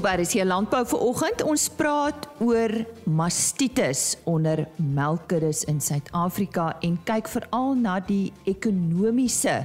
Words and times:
Op 0.00 0.06
RC 0.06 0.44
Landbou 0.48 0.80
vanoggend 0.88 1.42
ons 1.44 1.66
praat 1.76 2.24
oor 2.40 2.72
mastitis 3.04 4.14
onder 4.24 4.62
melkers 4.80 5.66
in 5.68 5.76
Suid-Afrika 5.84 6.70
en 6.80 6.94
kyk 7.04 7.28
veral 7.28 7.74
na 7.76 7.98
die 8.06 8.32
ekonomiese 8.48 9.58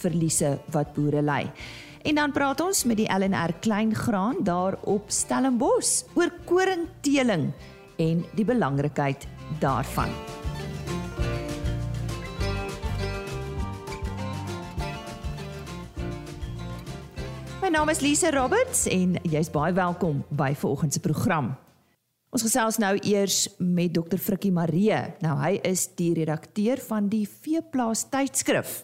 verliese 0.00 0.54
wat 0.72 0.94
boere 0.96 1.20
ly. 1.20 1.42
En 2.08 2.22
dan 2.22 2.32
praat 2.32 2.64
ons 2.64 2.86
met 2.88 3.02
die 3.02 3.10
LNR 3.12 3.52
Kleingraan 3.60 4.40
daar 4.40 4.78
op 4.88 5.12
Stellenbosch 5.12 6.06
oor 6.16 6.32
koringteeling 6.48 7.50
en 8.00 8.24
die 8.32 8.48
belangrikheid 8.48 9.28
daarvan. 9.60 10.08
My 17.62 17.68
naam 17.70 17.92
is 17.92 18.00
Lise 18.02 18.30
Roberts 18.34 18.88
en 18.90 19.12
jy's 19.22 19.46
baie 19.54 19.70
welkom 19.72 20.24
by 20.34 20.48
vanoggend 20.58 20.96
se 20.96 21.00
program. 21.00 21.52
Ons 22.34 22.42
gesels 22.42 22.80
nou 22.82 22.90
eers 23.06 23.44
met 23.62 23.92
Dr. 23.94 24.18
Frikkie 24.18 24.50
Marie. 24.50 24.96
Nou 25.22 25.36
hy 25.38 25.60
is 25.70 25.84
die 25.94 26.08
redakteur 26.16 26.82
van 26.82 27.06
die 27.12 27.22
Veeplaas 27.22 28.02
tydskrif. 28.10 28.80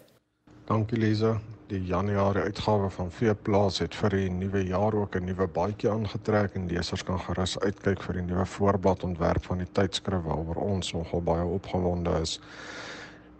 Dankie 0.71 0.95
Lise. 0.95 1.33
Die 1.67 1.81
Januarie 1.89 2.45
uitgawe 2.47 2.87
van 2.95 3.11
Veeplaas 3.11 3.81
het 3.83 3.99
vir 3.99 4.15
die 4.15 4.31
nuwe 4.31 4.63
jaar 4.71 4.95
ook 4.95 5.19
'n 5.19 5.27
nuwe 5.27 5.47
baadjie 5.47 5.91
aangetrek 5.91 6.55
en 6.55 6.71
lesers 6.71 7.03
kan 7.03 7.19
gerus 7.19 7.59
uitkyk 7.59 8.01
vir 8.01 8.13
die 8.13 8.27
nuwe 8.31 8.45
voorbladontwerp 8.45 9.43
van 9.43 9.57
die 9.57 9.71
tydskrif 9.73 10.23
waaroor 10.23 10.55
ons 10.55 10.93
nogal 10.93 11.21
baie 11.21 11.43
opgewonde 11.43 12.21
is. 12.21 12.39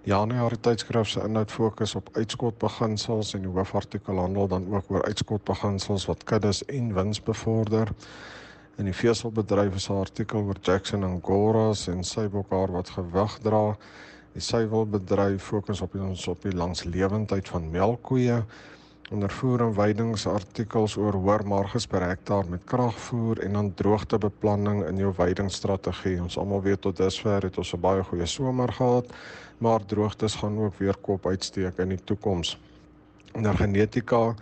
Januarie 0.07 0.59
tydskrif 0.63 1.09
se 1.11 1.19
inhoud 1.27 1.51
fokus 1.51 1.95
op 1.95 2.09
uitskotbeginsels 2.15 3.33
en 3.35 3.43
die 3.43 3.51
hoofartikel 3.51 4.21
handel 4.21 4.47
dan 4.47 4.67
ook 4.71 4.91
oor 4.93 5.03
uitskotbeginsels 5.03 6.05
wat 6.07 6.23
kuddes 6.23 6.61
en 6.71 6.93
wins 6.95 7.19
bevorder. 7.23 7.91
In 8.79 8.87
die 8.87 8.95
veeselbedryf 8.95 9.75
is 9.75 9.89
'n 9.89 9.99
artikel 9.99 10.39
oor 10.39 10.55
Jackson 10.61 11.03
Angoras 11.03 11.87
en 11.87 12.03
sy 12.03 12.29
bokhaar 12.29 12.71
wat 12.71 12.89
gewig 12.89 13.37
dra. 13.43 13.77
Die 14.33 14.41
suiwelbedryf 14.41 15.43
fokus 15.43 15.81
op 15.81 15.95
ons 15.95 16.27
op 16.27 16.41
die 16.41 16.55
langslewendheid 16.55 17.49
van 17.49 17.71
melkkoeie 17.71 18.43
ondervoer 19.11 19.61
en 19.65 19.73
weidingsartikels 19.73 20.95
oor 20.97 21.13
hoër 21.13 21.43
marges 21.49 21.87
per 21.87 22.03
hektaar 22.05 22.45
met 22.49 22.63
kragvoer 22.63 23.39
en 23.39 23.53
dan 23.53 23.73
droogtebeplanning 23.73 24.83
in 24.85 24.97
jou 24.97 25.13
weidingsstrategie. 25.17 26.21
Ons 26.21 26.37
almal 26.37 26.61
weet 26.61 26.81
tot 26.81 26.97
dusver 26.97 27.41
het 27.41 27.57
ons 27.57 27.73
'n 27.73 27.81
baie 27.81 28.03
goeie 28.03 28.25
somer 28.25 28.71
gehad, 28.73 29.05
maar 29.59 29.85
droogtes 29.85 30.35
gaan 30.35 30.57
ook 30.59 30.77
weer 30.79 30.97
kop 30.97 31.25
uitsteek 31.25 31.77
in 31.77 31.93
die 31.93 32.03
toekoms. 32.03 32.57
Onder 33.33 33.55
genetika 33.55 34.35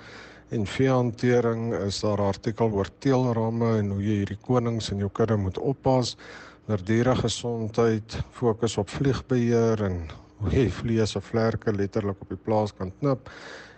en 0.49 0.65
veehantering 0.65 1.73
is 1.73 1.99
daar 1.99 2.21
artikel 2.21 2.71
oor 2.71 2.89
teelramme 3.03 3.77
en 3.77 3.89
hoe 3.91 4.03
jy 4.03 4.21
hierdie 4.21 4.39
konings 4.41 4.91
in 4.93 5.03
jou 5.03 5.09
kudde 5.11 5.35
moet 5.35 5.57
oppas. 5.57 6.15
Oor 6.67 6.83
dieregesondheid, 6.83 8.19
fokus 8.31 8.77
op 8.77 8.89
vliegbeheer 8.89 9.83
en 9.83 10.01
hoe 10.37 10.51
jy 10.53 10.67
vlees 10.71 11.15
of 11.15 11.31
vlerke 11.31 11.73
letterlik 11.73 12.21
op 12.21 12.29
die 12.29 12.43
plaas 12.43 12.73
kan 12.75 12.91
knip 12.99 13.31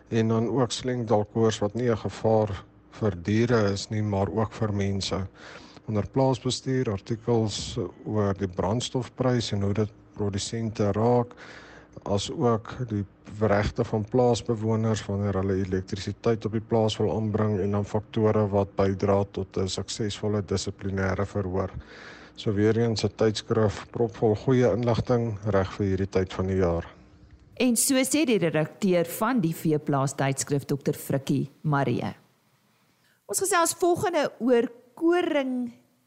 en 0.10 0.34
dan 0.34 0.50
ook 0.50 0.72
slengdalkoors 0.74 1.60
wat 1.62 1.74
nie 1.74 1.90
'n 1.90 1.98
gevaar 1.98 2.64
vir 3.00 3.16
diere 3.24 3.72
is 3.72 3.90
nie, 3.90 4.02
maar 4.02 4.28
ook 4.28 4.52
vir 4.54 4.74
mense. 4.74 5.28
Onder 5.88 6.08
plaasbestuur 6.08 6.92
artikels 6.92 7.78
oor 8.06 8.34
die 8.38 8.48
brandstofprys 8.48 9.52
en 9.52 9.62
hoe 9.62 9.74
dit 9.74 9.92
produsente 10.20 10.92
raak 10.92 11.34
as 12.04 12.30
ook 12.32 12.76
die 12.90 13.06
regte 13.40 13.84
van 13.84 14.06
plaasbewoners 14.12 15.02
wanneer 15.06 15.40
hulle 15.40 15.58
elektrisiteit 15.64 16.46
op 16.46 16.56
die 16.56 16.64
plaas 16.64 16.98
wil 17.00 17.12
aanbring 17.16 17.60
en 17.60 17.76
dan 17.78 17.86
faktore 17.86 18.46
wat 18.52 18.76
bydra 18.76 19.24
tot 19.32 19.58
'n 19.58 19.68
suksesvolle 19.68 20.42
dissiplinêre 20.42 21.26
verhoor. 21.26 21.72
So 22.36 22.54
weer 22.54 22.78
eens 22.78 23.04
'n 23.04 23.16
tydskrif 23.16 23.86
propvol 23.92 24.36
goeie 24.36 24.72
inligting 24.72 25.38
reg 25.46 25.72
vir 25.74 25.86
hierdie 25.86 26.10
tyd 26.10 26.34
van 26.34 26.48
die 26.48 26.58
jaar. 26.58 26.86
En 27.54 27.76
so 27.76 27.96
sê 27.96 28.26
die 28.26 28.38
redakteur 28.38 29.06
van 29.06 29.40
die 29.40 29.56
Veeplaas 29.56 30.14
tydskrif 30.16 30.66
Dr. 30.66 30.94
Frikkie 30.94 31.50
Marie. 31.62 32.16
Ons 33.26 33.40
gesels 33.40 33.74
volgende 33.74 34.32
oor 34.40 34.72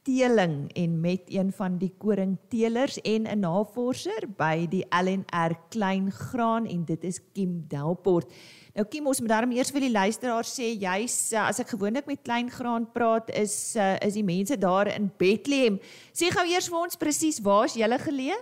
koringteeling 0.03 0.73
en 0.75 1.01
met 1.01 1.21
een 1.27 1.53
van 1.53 1.79
die 1.79 1.95
koringteelers 1.99 3.01
en 3.01 3.23
'n 3.23 3.39
navorser 3.39 4.27
by 4.37 4.67
die 4.69 4.85
LNR 4.91 5.55
Kleingraan 5.69 6.67
en 6.67 6.85
dit 6.85 7.05
is 7.05 7.21
Kim 7.33 7.65
Delport. 7.69 8.33
Nou 8.75 8.87
Kim, 8.87 9.07
ons 9.07 9.21
moet 9.21 9.29
daarom 9.29 9.53
eers 9.53 9.71
vir 9.71 9.81
die 9.81 9.91
luisteraar 9.91 10.45
sê 10.45 10.75
jy's 10.81 11.33
as 11.33 11.61
ek 11.61 11.69
gewoonlik 11.69 12.07
met 12.07 12.23
Kleingraan 12.23 12.93
praat 12.93 13.31
is 13.31 13.77
uh, 13.77 13.97
is 14.01 14.15
die 14.15 14.25
mense 14.25 14.59
daar 14.59 14.87
in 14.87 15.11
Bethlehem. 15.17 15.79
Sê 16.13 16.31
gou 16.31 16.47
eers 16.47 16.69
vir 16.69 16.79
ons 16.79 16.97
presies 16.97 17.41
waar's 17.41 17.75
julle 17.75 17.99
geleë? 17.99 18.39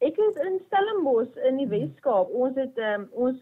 Ek 0.00 0.18
is 0.18 0.36
in 0.46 0.60
Stellenbosch 0.66 1.36
in 1.46 1.56
die 1.56 1.68
Wes-Kaap. 1.68 2.30
Ons 2.32 2.56
het 2.56 2.76
um, 2.78 3.08
ons 3.12 3.36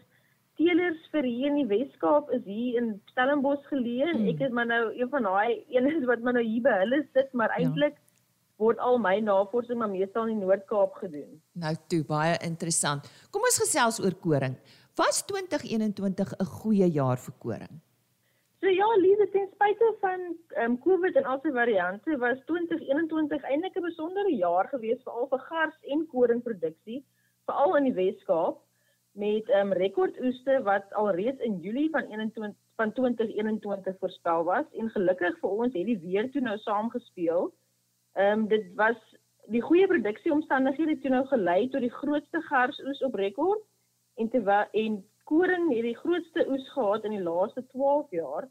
teelers 0.59 0.99
vir 1.13 1.23
hier 1.23 1.47
in 1.53 1.61
die 1.61 1.69
Wes-Kaap 1.69 2.29
is 2.35 2.43
hier 2.43 2.77
in 2.81 2.91
Stellenbosch 3.13 3.63
geleë. 3.71 4.11
Hmm. 4.11 4.27
Ek 4.33 4.43
is 4.43 4.53
maar 4.55 4.67
nou 4.69 4.83
een 4.91 5.09
van 5.13 5.27
daai 5.29 5.63
eenes 5.71 6.05
wat 6.09 6.23
maar 6.25 6.35
nou 6.37 6.45
hier 6.45 6.63
by 6.65 6.75
hulle 6.83 7.01
sit, 7.15 7.31
maar 7.33 7.53
ja. 7.55 7.63
eintlik 7.63 7.97
word 8.59 8.79
al 8.83 8.99
my 8.99 9.15
navorsing 9.23 9.79
maar 9.79 9.91
meestal 9.91 10.27
in 10.27 10.35
die 10.35 10.45
Noord-Kaap 10.45 10.99
gedoen. 10.99 11.39
Nou 11.63 11.73
toe, 11.91 12.01
baie 12.07 12.35
interessant. 12.43 13.07
Kom 13.31 13.45
ons 13.47 13.61
gesels 13.63 14.01
oor 14.03 14.17
koring. 14.19 14.57
Was 14.99 15.23
2021 15.31 16.33
'n 16.35 16.49
goeie 16.59 16.89
jaar 16.91 17.17
vir 17.17 17.35
koring? 17.39 17.79
So 18.59 18.67
ja, 18.67 18.87
Lise, 18.99 19.29
ten 19.31 19.47
spyte 19.53 19.93
van 20.01 20.19
ehm 20.59 20.71
um, 20.71 20.79
COVID 20.83 21.15
en 21.15 21.25
al 21.31 21.39
sy 21.39 21.51
variante, 21.55 22.17
was 22.19 22.39
2021 22.51 23.43
eintlik 23.47 23.77
'n 23.77 23.87
besondere 23.87 24.35
jaar 24.35 24.67
geweest 24.67 25.03
vir 25.03 25.13
al 25.13 25.27
vir 25.31 25.39
gars 25.39 25.77
en 25.83 26.07
koringproduksie, 26.07 27.05
veral 27.47 27.77
in 27.77 27.87
die 27.87 27.95
Wes-Kaap 27.95 28.59
met 29.11 29.49
ehm 29.49 29.71
um, 29.71 29.73
rekordoeste 29.73 30.61
wat 30.63 30.93
alreeds 30.93 31.39
in 31.39 31.59
Julie 31.59 31.89
van 31.89 32.05
21 32.09 32.57
van 32.75 32.93
2021 32.93 33.97
voorspel 33.99 34.43
was 34.43 34.65
en 34.71 34.89
gelukkig 34.89 35.39
vir 35.39 35.49
ons 35.49 35.73
het 35.73 35.85
die 35.85 35.99
weer 35.99 36.31
toe 36.31 36.41
nou 36.41 36.57
saamgespeel. 36.57 37.53
Ehm 38.13 38.39
um, 38.39 38.47
dit 38.47 38.69
was 38.75 38.99
die 39.49 39.61
goeie 39.61 39.87
produksieomstandighede 39.87 40.99
toe 40.99 41.11
nou 41.11 41.25
gelei 41.27 41.69
tot 41.69 41.81
die 41.81 41.97
grootste 42.01 42.41
garsoes 42.41 43.01
op 43.03 43.15
rekord 43.15 43.63
en 44.15 44.29
terwyl 44.29 44.67
en 44.83 45.03
koring 45.23 45.69
het 45.73 45.85
die 45.85 45.97
grootste 45.97 46.45
oes 46.49 46.69
gehad 46.73 47.05
in 47.05 47.17
die 47.17 47.23
laaste 47.25 47.65
12 47.73 48.11
jaar, 48.11 48.47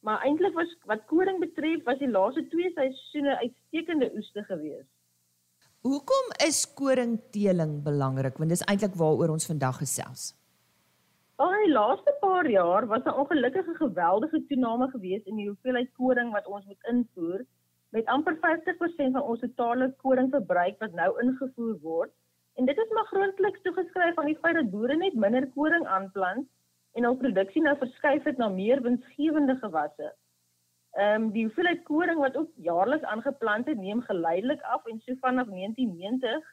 maar 0.00 0.24
eintlik 0.26 0.54
was 0.56 0.70
wat 0.90 1.04
koring 1.10 1.40
betref, 1.40 1.84
was 1.88 2.00
die 2.00 2.10
laaste 2.10 2.46
twee 2.54 2.70
seisoene 2.74 3.36
uitstekende 3.38 4.10
oeste 4.16 4.44
geweest. 4.48 4.88
Hoekom 5.82 6.30
is 6.46 6.62
koringteeling 6.78 7.82
belangrik? 7.82 8.36
Want 8.38 8.54
dis 8.54 8.64
eintlik 8.70 8.94
waaroor 8.94 9.34
ons 9.34 9.46
vandag 9.50 9.80
gesels. 9.82 10.30
Al 11.42 11.52
die 11.64 11.72
laaste 11.72 12.14
paar 12.20 12.46
jaar 12.50 12.86
was 12.86 13.04
'n 13.04 13.18
ongelukkige 13.22 13.74
geweldige 13.74 14.46
toename 14.48 14.90
geweest 14.90 15.26
in 15.26 15.36
die 15.36 15.48
hoeveelheid 15.48 15.90
koring 15.92 16.32
wat 16.32 16.46
ons 16.46 16.64
moet 16.66 16.88
invoer, 16.92 17.44
met 17.90 18.06
amper 18.06 18.36
50% 18.36 19.12
van 19.12 19.22
ons 19.22 19.40
totale 19.40 19.94
koringverbruik 20.02 20.78
wat 20.78 20.92
nou 20.92 21.10
ingevoer 21.22 21.78
word 21.80 22.12
En 22.54 22.64
dit 22.64 22.78
is 22.78 22.90
maar 22.90 23.04
grondliks 23.04 23.62
toegeskryf 23.62 24.18
aan 24.18 24.28
die 24.28 24.38
feit 24.40 24.54
dat 24.54 24.70
boere 24.70 24.96
net 24.96 25.14
minder 25.14 25.46
koring 25.54 25.86
aanplant 25.86 26.48
en 26.92 27.06
hul 27.08 27.16
produksie 27.16 27.62
nou 27.64 27.76
verskuif 27.80 28.26
het 28.28 28.40
na 28.40 28.48
meer 28.52 28.82
winsgewende 28.84 29.56
gewasse. 29.62 30.12
Ehm 30.92 31.22
um, 31.22 31.30
die 31.32 31.44
hoeveelheid 31.44 31.82
koring 31.88 32.18
wat 32.20 32.36
ook 32.36 32.50
jaarliks 32.56 33.04
aangeplant 33.04 33.66
het, 33.66 33.78
neem 33.78 34.00
geleidelik 34.02 34.62
af 34.62 34.86
en 34.86 35.00
so 35.00 35.14
vanaf 35.20 35.46
1990 35.46 36.50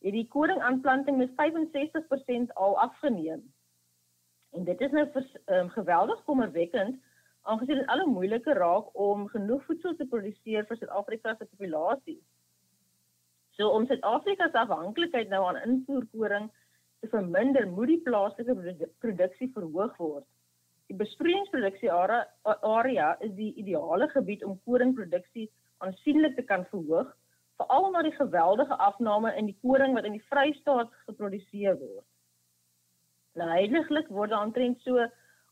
het 0.00 0.12
die 0.12 0.28
koringaanplanting 0.28 1.16
met 1.16 1.32
65% 1.40 2.52
al 2.54 2.78
afgeneem. 2.78 3.42
En 4.50 4.64
dit 4.64 4.80
is 4.80 4.90
nou 4.90 5.08
ehm 5.14 5.58
um, 5.58 5.68
geweldig 5.68 6.24
kommerwekkend 6.24 7.00
aangesien 7.42 7.78
dit 7.78 7.86
al 7.86 8.00
hoe 8.00 8.12
moeiliker 8.12 8.56
raak 8.56 8.88
om 8.92 9.28
genoeg 9.28 9.64
voedsel 9.64 9.96
te 9.96 10.06
produseer 10.06 10.66
vir 10.68 10.76
Suid-Afrika 10.76 11.34
se 11.34 11.44
populasie. 11.44 12.18
So 13.56 13.68
om 13.68 13.86
Suid-Afrika 13.86 14.48
se 14.50 14.58
afhanklikheid 14.58 15.28
nou 15.28 15.44
aan 15.46 15.62
invoerkoring 15.68 16.50
te 17.00 17.08
verminder, 17.08 17.68
moet 17.68 17.86
die 17.86 18.02
plaaslike 18.06 18.88
produksie 18.98 19.50
verhoog 19.54 19.96
word. 19.96 20.26
Die 20.90 20.98
besproeiingsproduksie 20.98 21.90
area, 21.94 22.24
area 22.66 23.12
is 23.22 23.30
die 23.36 23.52
ideale 23.62 24.08
gebied 24.10 24.42
om 24.42 24.56
koringproduksie 24.66 25.46
aansienlik 25.86 26.34
te 26.34 26.42
kan 26.42 26.64
verhoog, 26.72 27.12
veral 27.60 27.86
omdat 27.86 28.08
die 28.08 28.16
geweldige 28.16 28.78
afname 28.88 29.30
in 29.38 29.46
die 29.46 29.58
koring 29.62 29.94
wat 29.94 30.08
in 30.08 30.16
die 30.16 30.26
Vrystaat 30.32 30.90
geproduseer 31.06 31.76
word. 31.78 32.06
Heiliglik 33.38 34.08
word 34.10 34.34
aantrent 34.34 34.82
so 34.82 35.04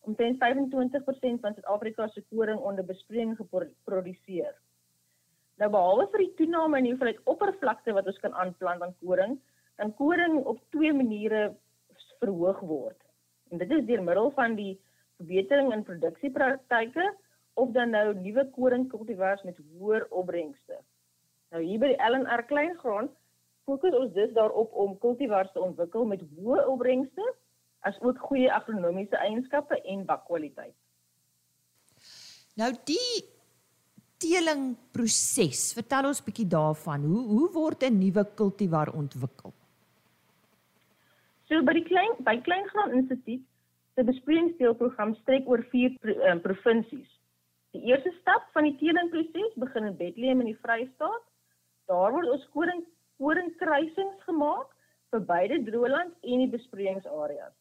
omtrent 0.08 0.40
25% 0.42 1.44
van 1.44 1.54
Suid-Afrika 1.54 2.08
se 2.10 2.24
koring 2.32 2.58
onder 2.58 2.86
besproeiing 2.86 3.36
geproduseer. 3.38 4.56
Nou 5.62 5.70
behalwe 5.74 6.08
vir 6.12 6.24
die 6.24 6.34
toename 6.40 6.80
in 6.80 6.88
die 6.88 6.92
hoeveelheid 6.96 7.22
oppervlakte 7.30 7.94
wat 7.94 8.10
ons 8.10 8.18
kan 8.24 8.34
aanplant 8.34 8.82
aan 8.82 8.98
koring, 9.04 9.38
kan 9.78 9.94
koring 10.02 10.40
op 10.42 10.58
twee 10.74 10.92
maniere 10.92 11.52
verhoog 12.18 12.60
word. 12.66 12.98
En 13.50 13.62
dit 13.62 13.78
is 13.78 13.86
deur 13.86 14.02
middel 14.02 14.34
van 14.34 14.58
die 14.58 14.74
verbetering 15.18 15.72
in 15.74 15.84
produksiepraktyke 15.86 17.06
of 17.58 17.72
dan 17.74 17.90
nou 17.90 18.12
nuwe 18.14 18.44
koringkultivars 18.54 19.42
met 19.42 19.58
hoër 19.72 20.06
opbrengste. 20.14 20.78
Nou 21.50 21.62
hier 21.64 21.80
by 21.82 21.92
die 21.92 22.02
LNR 22.08 22.44
Kleingraan 22.50 23.10
fokus 23.68 23.96
ons 23.96 24.12
dus 24.16 24.32
daarop 24.36 24.72
om 24.72 24.96
kultivars 25.02 25.50
te 25.52 25.60
ontwikkel 25.60 26.06
met 26.08 26.22
hoë 26.36 26.64
opbrengste 26.72 27.24
as 27.86 27.98
ook 28.02 28.20
goeie 28.30 28.50
agronomiese 28.52 29.18
eienskappe 29.20 29.78
en 29.92 30.06
bakkwaliteit. 30.06 30.74
Nou 32.58 32.72
die 32.88 33.26
telingproses, 34.18 35.72
vertel 35.78 36.08
ons 36.10 36.22
bietjie 36.26 36.48
daarvan. 36.50 37.04
Hoe 37.06 37.22
hoe 37.28 37.50
word 37.54 37.84
'n 37.86 37.98
nuwe 37.98 38.24
kultivar 38.34 38.90
ontwikkel? 38.94 39.52
So 41.48 41.62
by 41.62 41.72
die 41.72 41.86
klein 41.86 42.12
by 42.18 42.36
Kleingraan 42.42 42.92
Instituut 42.92 43.44
se 43.98 44.04
besproeiingsdeelprogram 44.06 45.16
strek 45.18 45.48
oor 45.50 45.64
4 45.72 45.96
um, 46.30 46.40
provinsies. 46.44 47.08
Die 47.74 47.82
eerste 47.90 48.12
stap 48.20 48.44
van 48.54 48.68
die 48.68 48.76
telingproses 48.78 49.56
begin 49.58 49.88
in 49.88 49.96
Bethlehem 49.98 50.44
in 50.44 50.52
die 50.52 50.60
Vrystaat. 50.62 51.24
Daar 51.90 52.14
word 52.14 52.30
ons 52.30 52.44
koring 52.54 52.84
koringkruisings 53.18 54.22
gemaak 54.28 54.70
vir 55.10 55.24
beide 55.26 55.58
droëland 55.66 56.14
en 56.22 56.44
die 56.44 56.50
besproeiingsareas. 56.52 57.56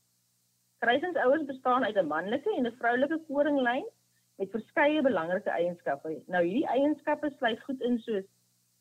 Kruisingsouers 0.86 1.48
bestaan 1.50 1.88
uit 1.88 1.98
'n 1.98 2.06
manlike 2.06 2.54
en 2.54 2.68
'n 2.70 2.78
vroulike 2.78 3.18
koringlyn 3.32 3.88
met 4.38 4.54
verskeie 4.54 5.02
belangrike 5.02 5.50
eienskappe. 5.50 6.22
Nou 6.28 6.44
hierdie 6.46 6.70
eienskappe 6.70 7.34
sluit 7.38 7.64
goed 7.64 7.82
in 7.82 7.98
soos 8.06 8.28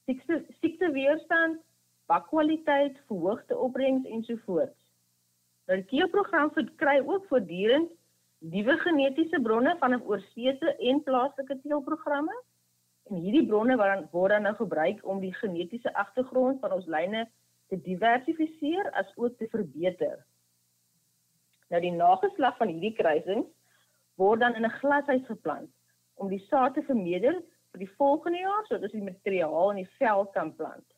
siekte 0.05 0.45
siekteweerstand, 0.61 1.63
bakkwaliteit, 2.07 3.01
verhoogde 3.09 3.57
opbrengs 3.57 4.05
ensovoorts. 4.05 4.86
Nou 5.67 5.79
die 5.81 5.89
keelprogram 5.91 6.53
verkry 6.55 7.01
ook 7.03 7.25
voortdurend 7.31 7.91
nuwe 8.53 8.77
genetiese 8.83 9.41
bronne 9.43 9.75
van 9.81 9.95
'n 9.95 10.03
oorsese 10.03 10.77
en 10.91 11.03
plaaslike 11.03 11.61
teelprogramme. 11.63 12.37
En 13.11 13.17
hierdie 13.17 13.47
bronne 13.47 13.77
word 13.77 14.11
word 14.13 14.31
dan 14.31 14.43
nou 14.43 14.55
gebruik 14.55 15.05
om 15.05 15.21
die 15.21 15.35
genetiese 15.35 15.95
agtergrond 15.95 16.61
van 16.61 16.73
ons 16.73 16.87
lyne 16.87 17.29
te 17.69 17.81
diversifiseer 17.81 18.91
as 18.91 19.13
ook 19.17 19.37
te 19.39 19.49
verbeter. 19.49 20.25
Nou 21.69 21.81
die 21.83 21.93
nageslag 21.93 22.57
van 22.57 22.69
hierdie 22.69 22.95
kruisings 22.95 23.51
word 24.15 24.41
dan 24.41 24.55
in 24.55 24.65
'n 24.65 24.79
glashuis 24.81 25.27
geplant 25.27 25.71
om 26.15 26.29
die 26.29 26.45
saad 26.49 26.75
te 26.75 26.83
vermeerder 26.83 27.43
vir 27.73 27.79
die 27.79 27.95
volgende 27.97 28.39
jaar 28.39 28.65
sodat 28.67 28.83
ons 28.83 28.93
die 28.93 29.11
materiaal 29.11 29.71
in 29.71 29.83
die 29.83 29.95
veld 29.99 30.33
kan 30.33 30.55
plant. 30.55 30.89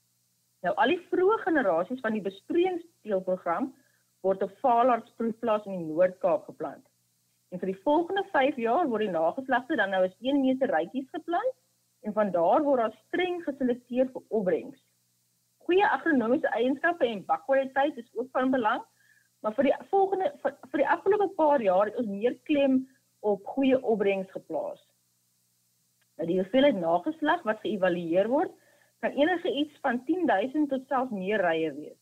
Nou 0.63 0.75
al 0.75 0.89
die 0.89 1.07
vroeë 1.11 1.39
generasies 1.45 2.01
van 2.01 2.13
die 2.13 2.23
besproeiingsteelprogram 2.23 3.75
word 4.27 4.43
op 4.43 4.55
Valarts 4.63 5.13
proefplaas 5.21 5.67
in 5.67 5.79
die 5.79 5.89
Noord-Kaap 5.89 6.49
geplant. 6.51 6.85
En 7.53 7.61
vir 7.63 7.73
die 7.73 7.83
volgende 7.85 8.25
5 8.33 8.59
jaar 8.61 8.89
word 8.91 9.07
die 9.07 9.15
nageslagte 9.15 9.79
dan 9.81 9.95
nou 9.95 10.03
as 10.05 10.17
1 10.21 10.41
meter 10.43 10.71
rytjies 10.75 11.09
geplant 11.15 11.57
en 12.07 12.15
van 12.17 12.31
daar 12.35 12.65
word 12.67 12.83
daar 12.85 12.99
streng 13.07 13.41
geselekteer 13.47 14.11
vir 14.13 14.23
opbrengs. 14.41 14.79
Goeie 15.69 15.89
agronomiese 15.89 16.51
eienskappe 16.57 17.07
en 17.07 17.25
bakkwaliteit 17.29 17.97
is 18.01 18.11
ook 18.15 18.29
van 18.37 18.51
belang, 18.51 18.85
maar 19.41 19.55
vir 19.57 19.69
die 19.69 19.75
volgende 19.91 20.31
vir, 20.43 20.55
vir 20.71 20.83
die 20.83 20.91
afgelope 20.95 21.29
paar 21.41 21.63
jaar 21.63 21.91
het 21.91 21.99
ons 22.01 22.11
meer 22.11 22.37
klem 22.51 22.81
op 23.21 23.47
goeie 23.55 23.81
opbrengs 23.83 24.31
geplaas. 24.35 24.81
Nou 26.19 26.27
die 26.31 26.41
hoeveelheid 26.41 26.79
nageslag 26.81 27.45
wat 27.47 27.61
geëvalueer 27.63 28.29
word, 28.33 28.55
kan 29.01 29.15
enige 29.15 29.53
iets 29.55 29.79
van 29.85 30.01
10000 30.05 30.71
tot 30.73 30.87
selfs 30.91 31.15
meer 31.15 31.43
rye 31.45 31.71
wees. 31.77 31.99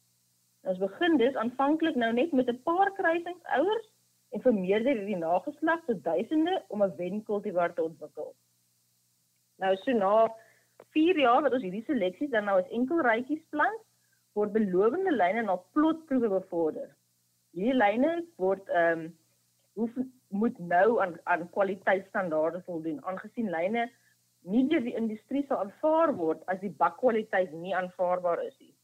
Ons 0.66 0.78
begin 0.82 1.16
dus 1.20 1.36
aanvanklik 1.38 1.94
nou 2.02 2.12
net 2.12 2.32
met 2.32 2.48
'n 2.50 2.62
paar 2.62 2.90
kruisingsouers 2.98 3.86
en 4.34 4.40
vermeerder 4.40 5.04
die 5.06 5.16
nageslag 5.16 5.84
tot 5.86 6.02
duisende 6.04 6.62
om 6.68 6.82
'n 6.82 6.96
wenkultivar 6.96 7.74
te 7.74 7.82
ontwikkel. 7.82 8.34
Nou 9.58 9.76
so 9.76 9.92
na 9.92 10.14
4 10.94 11.18
jaar 11.18 11.42
wat 11.42 11.52
ons 11.52 11.62
hierdie 11.62 11.84
seleksies 11.86 12.30
dan 12.30 12.44
nou 12.44 12.58
as 12.60 12.74
enkel 12.78 13.00
rytjies 13.00 13.44
plant, 13.50 13.82
word 14.34 14.52
belowende 14.52 15.12
lyne 15.12 15.42
na 15.42 15.56
plotproewe 15.56 16.28
bevorder. 16.28 16.88
Hierdie 17.52 17.78
lyne 17.82 18.24
word 18.36 18.68
ehm 18.68 19.00
um, 19.00 19.18
hoef 19.76 19.96
moet 20.28 20.58
nou 20.58 21.00
aan 21.00 21.18
aan 21.24 21.50
kwaliteitsstandaarde 21.50 22.62
voldoen 22.62 23.04
aangesien 23.04 23.50
lyne 23.50 23.90
nie 24.40 24.68
deur 24.68 24.80
die 24.80 24.96
industrie 24.96 25.44
sal 25.46 25.58
aanvaar 25.64 26.14
word 26.16 26.42
as 26.46 26.60
die 26.60 26.74
bakkwaliteit 26.82 27.52
nie 27.52 27.74
aanvaarbaar 27.74 28.42
is 28.44 28.58
nie. 28.58 28.75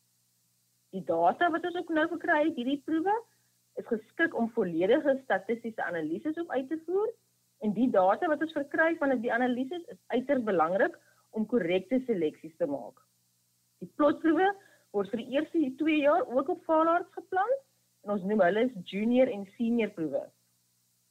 Die 0.92 1.04
data 1.08 1.48
wat 1.50 1.64
ons 1.64 1.76
ook 1.80 1.92
nou 1.96 2.06
gekry 2.10 2.40
het, 2.46 2.56
hierdie 2.58 2.82
proewe 2.84 3.14
is 3.80 3.86
geskik 3.88 4.34
om 4.36 4.50
volledige 4.52 5.14
statistiese 5.22 5.84
analises 5.84 6.36
op 6.42 6.50
uit 6.50 6.68
te 6.68 6.76
voer 6.86 7.08
en 7.64 7.72
die 7.72 7.88
data 7.90 8.28
wat 8.28 8.42
ons 8.44 8.52
verkry 8.56 8.90
van 9.00 9.14
die 9.22 9.32
analises 9.32 9.86
is 9.94 10.00
uiters 10.12 10.44
belangrik 10.44 10.98
om 11.32 11.46
korrekte 11.48 12.02
seleksies 12.06 12.52
te 12.60 12.68
maak. 12.68 12.98
Die 13.80 13.88
plotproewe 13.96 14.50
word 14.92 15.08
vir 15.14 15.22
die 15.22 15.38
eerste 15.38 15.62
2 15.80 16.02
jaar 16.02 16.26
ook 16.28 16.50
op 16.52 16.64
Valarts 16.68 17.12
geplan 17.16 17.54
en 18.04 18.16
ons 18.16 18.26
noem 18.28 18.42
hulle 18.44 18.66
junior 18.90 19.30
en 19.32 19.46
senior 19.56 19.92
proewe. 19.96 20.22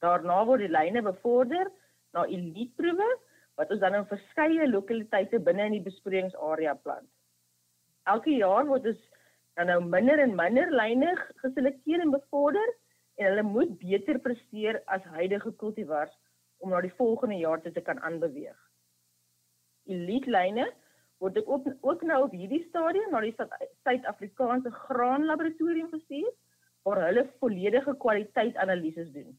Daarna 0.06 0.44
word 0.45 0.66
die 0.66 0.72
lyne 0.72 1.01
bevorder 1.06 1.72
na 2.13 2.28
eliteproewe 2.30 3.07
wat 3.60 3.74
ons 3.74 3.81
dan 3.81 3.98
in 3.98 4.07
verskeie 4.10 4.68
lokaliteite 4.69 5.39
binne 5.42 5.72
in 5.72 5.80
die 5.80 5.88
besproeiingsarea 5.88 6.75
plant. 6.83 7.10
Elke 8.12 8.33
jaar 8.38 8.68
word 8.69 8.88
ons 8.94 9.01
dan 9.61 9.81
nou 9.83 9.89
minder 9.89 10.19
en 10.19 10.35
minder 10.35 10.71
lyne 10.73 11.11
geselekteer 11.43 12.01
en 12.01 12.11
bevorder 12.11 12.69
en 13.15 13.27
hulle 13.27 13.43
moet 13.45 13.73
beter 13.79 14.17
presteer 14.19 14.79
as 14.95 15.03
huidige 15.17 15.51
kultivars 15.63 16.13
om 16.65 16.71
na 16.73 16.79
die 16.81 16.93
volgende 16.97 17.37
jaar 17.37 17.61
te 17.61 17.81
kan 17.81 17.99
aanbeweeg. 18.01 18.57
Elite 19.85 20.29
lyne 20.33 20.65
word 21.21 21.37
ook 21.45 21.67
ook 21.81 22.01
nou 22.09 22.23
op 22.23 22.33
hierdie 22.33 22.63
stadium 22.69 23.11
na 23.13 23.21
die 23.21 23.35
Suid-Afrikaanse 23.37 24.71
Graan 24.85 25.27
Laboratorium 25.29 25.91
gestuur 25.91 26.31
waar 26.83 27.03
hulle 27.05 27.27
volledige 27.43 27.93
kwaliteitsanalises 27.97 29.11
doen. 29.13 29.37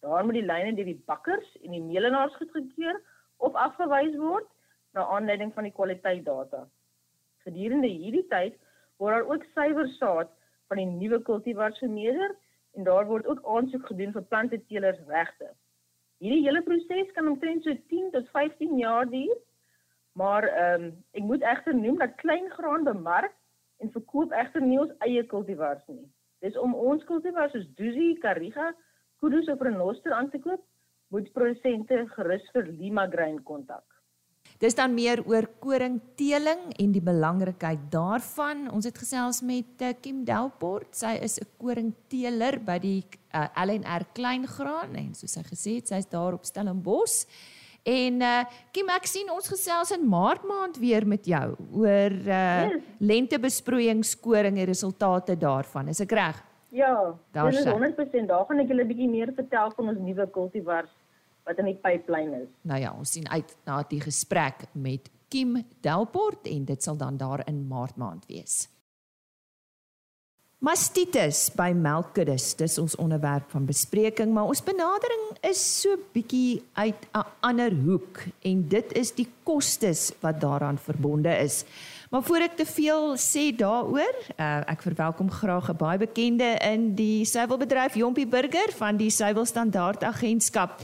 Daar 0.00 0.24
moet 0.24 0.38
die 0.38 0.46
lyne 0.46 0.72
deur 0.78 0.88
die 0.88 1.02
bakkers 1.10 1.50
en 1.60 1.76
die 1.76 1.82
meelenaars 1.84 2.36
goedgekeur 2.40 3.02
of 3.36 3.58
afgewys 3.66 4.16
word 4.16 4.48
na 4.96 5.04
aanleiding 5.04 5.52
van 5.52 5.68
die 5.68 5.76
kwaliteitdata. 5.76 6.64
Gedurende 7.44 7.92
hierdie 7.92 8.24
tyd 8.32 8.56
word 8.98 9.14
daar 9.14 9.30
ook 9.34 9.46
suiwer 9.54 9.88
saad 9.96 10.30
van 10.68 10.80
die 10.82 10.86
nuwe 10.86 11.22
kultivars 11.22 11.78
vermeerder 11.78 12.36
en 12.76 12.84
daar 12.84 13.06
word 13.06 13.26
ook 13.26 13.44
aansoek 13.46 13.86
gedoen 13.86 14.12
vir 14.12 14.26
planteteelers 14.32 15.00
regte. 15.08 15.50
Hierdie 16.18 16.44
hele 16.44 16.62
proses 16.66 17.12
kan 17.14 17.28
omtrent 17.30 17.62
so 17.64 17.74
10 17.92 18.10
tot 18.14 18.30
15 18.34 18.78
jaar 18.78 19.08
duur. 19.10 19.36
Maar 20.18 20.48
ehm 20.48 20.82
um, 20.82 20.92
ek 21.14 21.22
moet 21.22 21.42
egter 21.46 21.74
noem 21.74 21.98
dat 21.98 22.16
kleingraan 22.22 22.84
bemark 22.84 23.34
en 23.78 23.92
verkoop 23.94 24.32
egter 24.34 24.62
nie 24.62 24.80
ons 24.82 24.94
eie 25.06 25.22
kultivars 25.26 25.84
nie. 25.86 26.06
Dis 26.42 26.56
om 26.58 26.74
ons 26.74 27.04
kultivars 27.04 27.52
soos 27.54 27.68
Duzi, 27.78 28.14
Kariga 28.22 28.72
kuddes 29.18 29.48
of 29.48 29.62
renoster 29.62 30.12
aan 30.12 30.30
te 30.30 30.38
koop, 30.38 30.62
moet 31.14 31.30
produsente 31.34 32.04
gerus 32.14 32.50
vir 32.54 32.66
Lima 32.80 33.06
Grain 33.10 33.38
kontak. 33.42 33.97
Dis 34.58 34.74
dan 34.74 34.90
meer 34.90 35.20
oor 35.22 35.46
koringteeling 35.62 36.72
en 36.82 36.94
die 36.94 37.02
belangrikheid 37.02 37.84
daarvan. 37.92 38.64
Ons 38.74 38.88
het 38.88 38.96
gesels 38.98 39.38
met 39.46 39.84
uh, 39.86 39.92
Kim 40.02 40.24
Delport. 40.26 40.90
Sy 40.98 41.14
is 41.22 41.38
'n 41.38 41.46
koringteeler 41.62 42.58
by 42.66 42.78
die 42.82 43.04
uh, 43.06 43.46
eh, 43.46 43.62
LNR 43.62 44.08
Kleingraan 44.14 44.96
en 44.98 45.14
soos 45.14 45.32
sy 45.32 45.44
gesê 45.46 45.78
het, 45.78 45.86
sy's 45.88 46.10
daar 46.10 46.34
op 46.34 46.44
Stellenbosch. 46.44 47.26
En 47.86 48.20
uh 48.20 48.44
Kim, 48.72 48.90
ek 48.90 49.06
sien 49.06 49.30
ons 49.30 49.46
gesels 49.48 49.94
in 49.94 50.08
Maart 50.08 50.42
maand 50.42 50.76
weer 50.76 51.06
met 51.06 51.24
jou 51.24 51.54
oor 51.72 52.10
uh 52.10 52.66
yes. 52.66 52.82
lentebesproeiingskoring 52.98 54.58
en 54.58 54.66
resultate 54.66 55.36
daarvan. 55.38 55.88
Is 55.88 56.00
ek 56.00 56.12
reg? 56.12 56.42
Ja, 56.74 57.14
dit 57.32 57.54
is 57.54 57.64
100% 57.64 58.26
daar 58.26 58.44
gaan 58.44 58.58
ek 58.58 58.68
julle 58.68 58.82
'n 58.82 58.90
bietjie 58.90 59.08
meer 59.08 59.32
vertel 59.32 59.70
van 59.70 59.88
ons 59.88 59.98
nuwe 59.98 60.26
kultivars 60.30 60.90
wat 61.48 61.58
in 61.58 61.70
die 61.72 61.78
pipeline 61.80 62.42
is. 62.44 62.48
Nou 62.68 62.80
ja, 62.80 62.92
ons 62.92 63.16
sien 63.16 63.28
uit 63.28 63.56
na 63.64 63.82
die 63.88 64.02
gesprek 64.04 64.68
met 64.72 65.08
Kim 65.32 65.62
Delport 65.84 66.48
en 66.48 66.64
dit 66.68 66.82
sal 66.82 66.96
dan 67.00 67.16
daar 67.16 67.44
in 67.48 67.66
Maart 67.68 67.96
maand 67.96 68.28
wees. 68.28 68.66
Mastitis 70.58 71.44
by 71.54 71.68
melkkuddes, 71.70 72.48
dis 72.58 72.80
ons 72.82 72.96
onderwerp 72.98 73.52
van 73.54 73.66
bespreking, 73.68 74.32
maar 74.34 74.48
ons 74.50 74.62
benadering 74.66 75.28
is 75.46 75.60
so 75.62 75.94
bietjie 76.12 76.64
uit 76.74 77.06
'n 77.14 77.22
ander 77.46 77.70
hoek 77.70 78.18
en 78.42 78.66
dit 78.68 78.92
is 78.98 79.14
die 79.14 79.28
kostes 79.44 80.10
wat 80.20 80.40
daaraan 80.40 80.78
verbonde 80.78 81.30
is. 81.30 81.64
Maar 82.10 82.22
voor 82.22 82.42
ek 82.42 82.56
te 82.56 82.66
veel 82.66 83.14
sê 83.16 83.54
daaroor, 83.56 84.14
uh, 84.36 84.66
ek 84.66 84.82
verwelkom 84.82 85.30
graag 85.30 85.70
'n 85.70 85.76
baie 85.76 85.98
bekende 85.98 86.58
in 86.72 86.94
die 86.94 87.24
suiwelbedryf 87.24 87.94
Jompie 87.94 88.26
Burger 88.26 88.72
van 88.74 88.96
die 88.96 89.10
Suiwel 89.10 89.44
Standaard 89.44 90.02
Agentskap. 90.02 90.82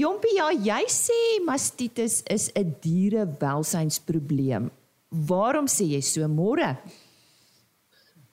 Jompie, 0.00 0.32
ja, 0.32 0.46
jy 0.48 0.84
sê 0.88 1.16
mastitis 1.44 2.22
is 2.34 2.44
'n 2.56 2.68
dierewelsynsprobleem. 2.84 4.70
Waarom 5.30 5.66
sê 5.68 5.84
jy 5.94 6.00
so 6.00 6.28
môre? 6.28 6.70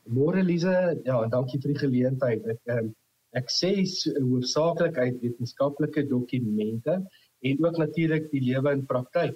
Môre 0.07 0.43
Lize, 0.43 0.75
ja, 1.09 1.17
dankie 1.33 1.59
vir 1.59 1.73
die 1.73 1.81
geleentheid. 1.81 2.47
Ek 2.53 2.61
um, 2.75 2.93
ek 3.35 3.51
sê 3.51 3.73
hoofsaaklik 3.83 4.95
uit 4.97 5.19
wetenskaplike 5.25 6.05
dokumente 6.07 6.95
en 7.43 7.65
ook 7.65 7.77
natuurlik 7.83 8.31
die 8.31 8.45
lewe 8.47 8.71
in 8.77 8.85
praktyk. 8.87 9.35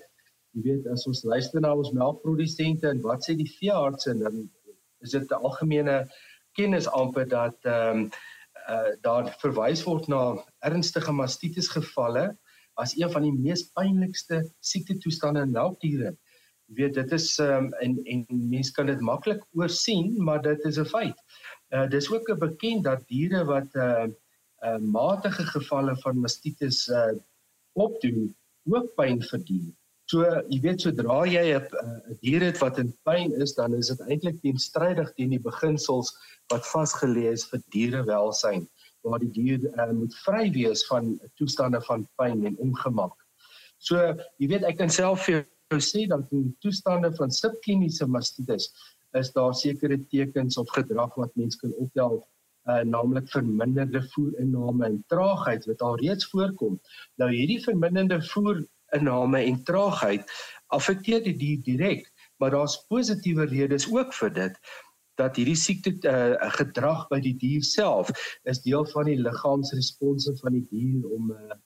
Jy 0.56 0.62
weet 0.70 0.88
as 0.94 1.08
ons 1.12 1.26
luister 1.28 1.60
na 1.60 1.76
ons 1.76 1.92
melkprodusente 1.92 2.88
en 2.88 3.04
wat 3.04 3.28
sê 3.28 3.36
die 3.36 3.52
veeartse 3.60 4.16
dan 4.24 4.46
is 5.04 5.12
dit 5.18 5.28
'n 5.28 5.44
algemene 5.44 5.98
kennis 6.56 6.88
amper 6.88 7.28
dat 7.28 7.60
ehm 7.66 8.06
um, 8.06 8.12
uh, 8.70 8.94
daar 9.01 9.32
verwys 9.41 9.84
word 9.88 10.08
na 10.12 10.38
ernstige 10.65 11.12
mastitis 11.12 11.70
gevalle 11.72 12.32
as 12.82 12.96
een 12.98 13.12
van 13.12 13.25
die 13.25 13.34
mees 13.36 13.65
pynlikste 13.75 14.41
siektetoestande 14.65 15.44
in 15.46 15.56
melkdiere. 15.56 16.13
Jy 16.72 16.77
weet 16.77 16.96
dit 16.96 17.12
is 17.18 17.27
um, 17.44 17.72
en 17.84 17.98
en 18.13 18.25
mense 18.30 18.72
kan 18.74 18.88
dit 18.88 19.01
maklik 19.03 19.41
oorsien, 19.60 20.13
maar 20.24 20.41
dit 20.41 20.65
is 20.70 20.80
'n 20.80 20.86
feit. 20.86 21.18
Uh 21.75 21.88
dis 21.89 22.10
ook 22.12 22.32
bekend 22.39 22.84
dat 22.84 23.08
diere 23.08 23.44
wat 23.46 23.75
uh, 23.75 24.08
uh 24.63 24.77
matige 24.80 25.44
gevalle 25.44 25.96
van 26.03 26.20
mastitis 26.20 26.88
uh 26.88 27.12
opdoen, 27.74 28.36
ook 28.68 28.96
pyn 28.96 29.22
verdien. 29.22 29.75
So 30.12 30.27
jy 30.51 30.58
weet 30.65 30.84
sodra 30.84 31.22
jy 31.30 31.44
'n 31.56 32.18
dier 32.25 32.44
het 32.44 32.58
wat 32.60 32.80
in 32.82 32.89
pyn 33.08 33.32
is, 33.44 33.53
dan 33.56 33.75
is 33.77 33.91
dit 33.91 34.01
eintlik 34.10 34.41
teenstrydig 34.44 35.13
teen 35.15 35.32
die 35.36 35.44
beginsels 35.50 36.10
wat 36.51 36.68
vasgelê 36.68 37.30
is 37.32 37.46
vir 37.51 37.62
dierewelsyn 37.75 38.65
waar 39.08 39.22
die 39.24 39.32
dier 39.38 39.63
uh, 39.72 39.91
moet 39.96 40.15
vry 40.25 40.50
wees 40.58 40.84
van 40.89 41.13
toestande 41.39 41.80
van 41.88 42.03
pyn 42.20 42.44
en 42.50 42.58
ongemak. 42.65 43.15
So 43.80 44.01
jy 44.41 44.50
weet 44.51 44.68
ek 44.68 44.82
kan 44.82 44.91
self 44.94 45.30
vir 45.30 45.46
jou 45.72 45.80
sê 45.80 46.03
dat 46.12 46.36
in 46.36 46.51
toestande 46.65 47.13
van 47.15 47.32
subkliniese 47.32 48.10
mastitis 48.18 48.68
is 49.22 49.32
daar 49.38 49.56
sekere 49.56 49.98
tekens 50.12 50.60
of 50.60 50.70
gedrag 50.75 51.15
wat 51.24 51.39
mens 51.39 51.56
kan 51.63 51.74
optel 51.86 52.20
uh 52.70 52.84
naamlik 52.86 53.32
verminderde 53.32 54.03
voerinname 54.12 54.86
en 54.86 55.00
traagheid 55.10 55.65
wat 55.72 55.82
al 55.82 55.98
reeds 56.03 56.27
voorkom. 56.34 56.77
Nou 57.18 57.32
hierdie 57.32 57.62
verminderde 57.63 58.20
voer 58.34 58.62
inname 58.98 59.43
en 59.43 59.63
traagheid 59.67 60.31
affekteer 60.75 61.24
die 61.24 61.36
dier 61.38 61.63
direk, 61.65 62.07
maar 62.39 62.55
daar's 62.55 62.77
positiewe 62.89 63.45
redes 63.51 63.88
ook 63.91 64.13
vir 64.13 64.33
dit 64.38 64.62
dat 65.19 65.36
hierdie 65.38 65.60
siekte 65.60 65.91
uh, 66.07 66.38
gedrag 66.55 67.03
by 67.12 67.19
die 67.21 67.36
dier 67.38 67.63
self 67.67 68.10
is 68.50 68.62
deel 68.63 68.86
van 68.93 69.10
die 69.10 69.19
liggaamsresponse 69.19 70.33
van 70.39 70.55
die 70.57 70.65
dier 70.71 71.03
om 71.17 71.33
uh, 71.36 71.57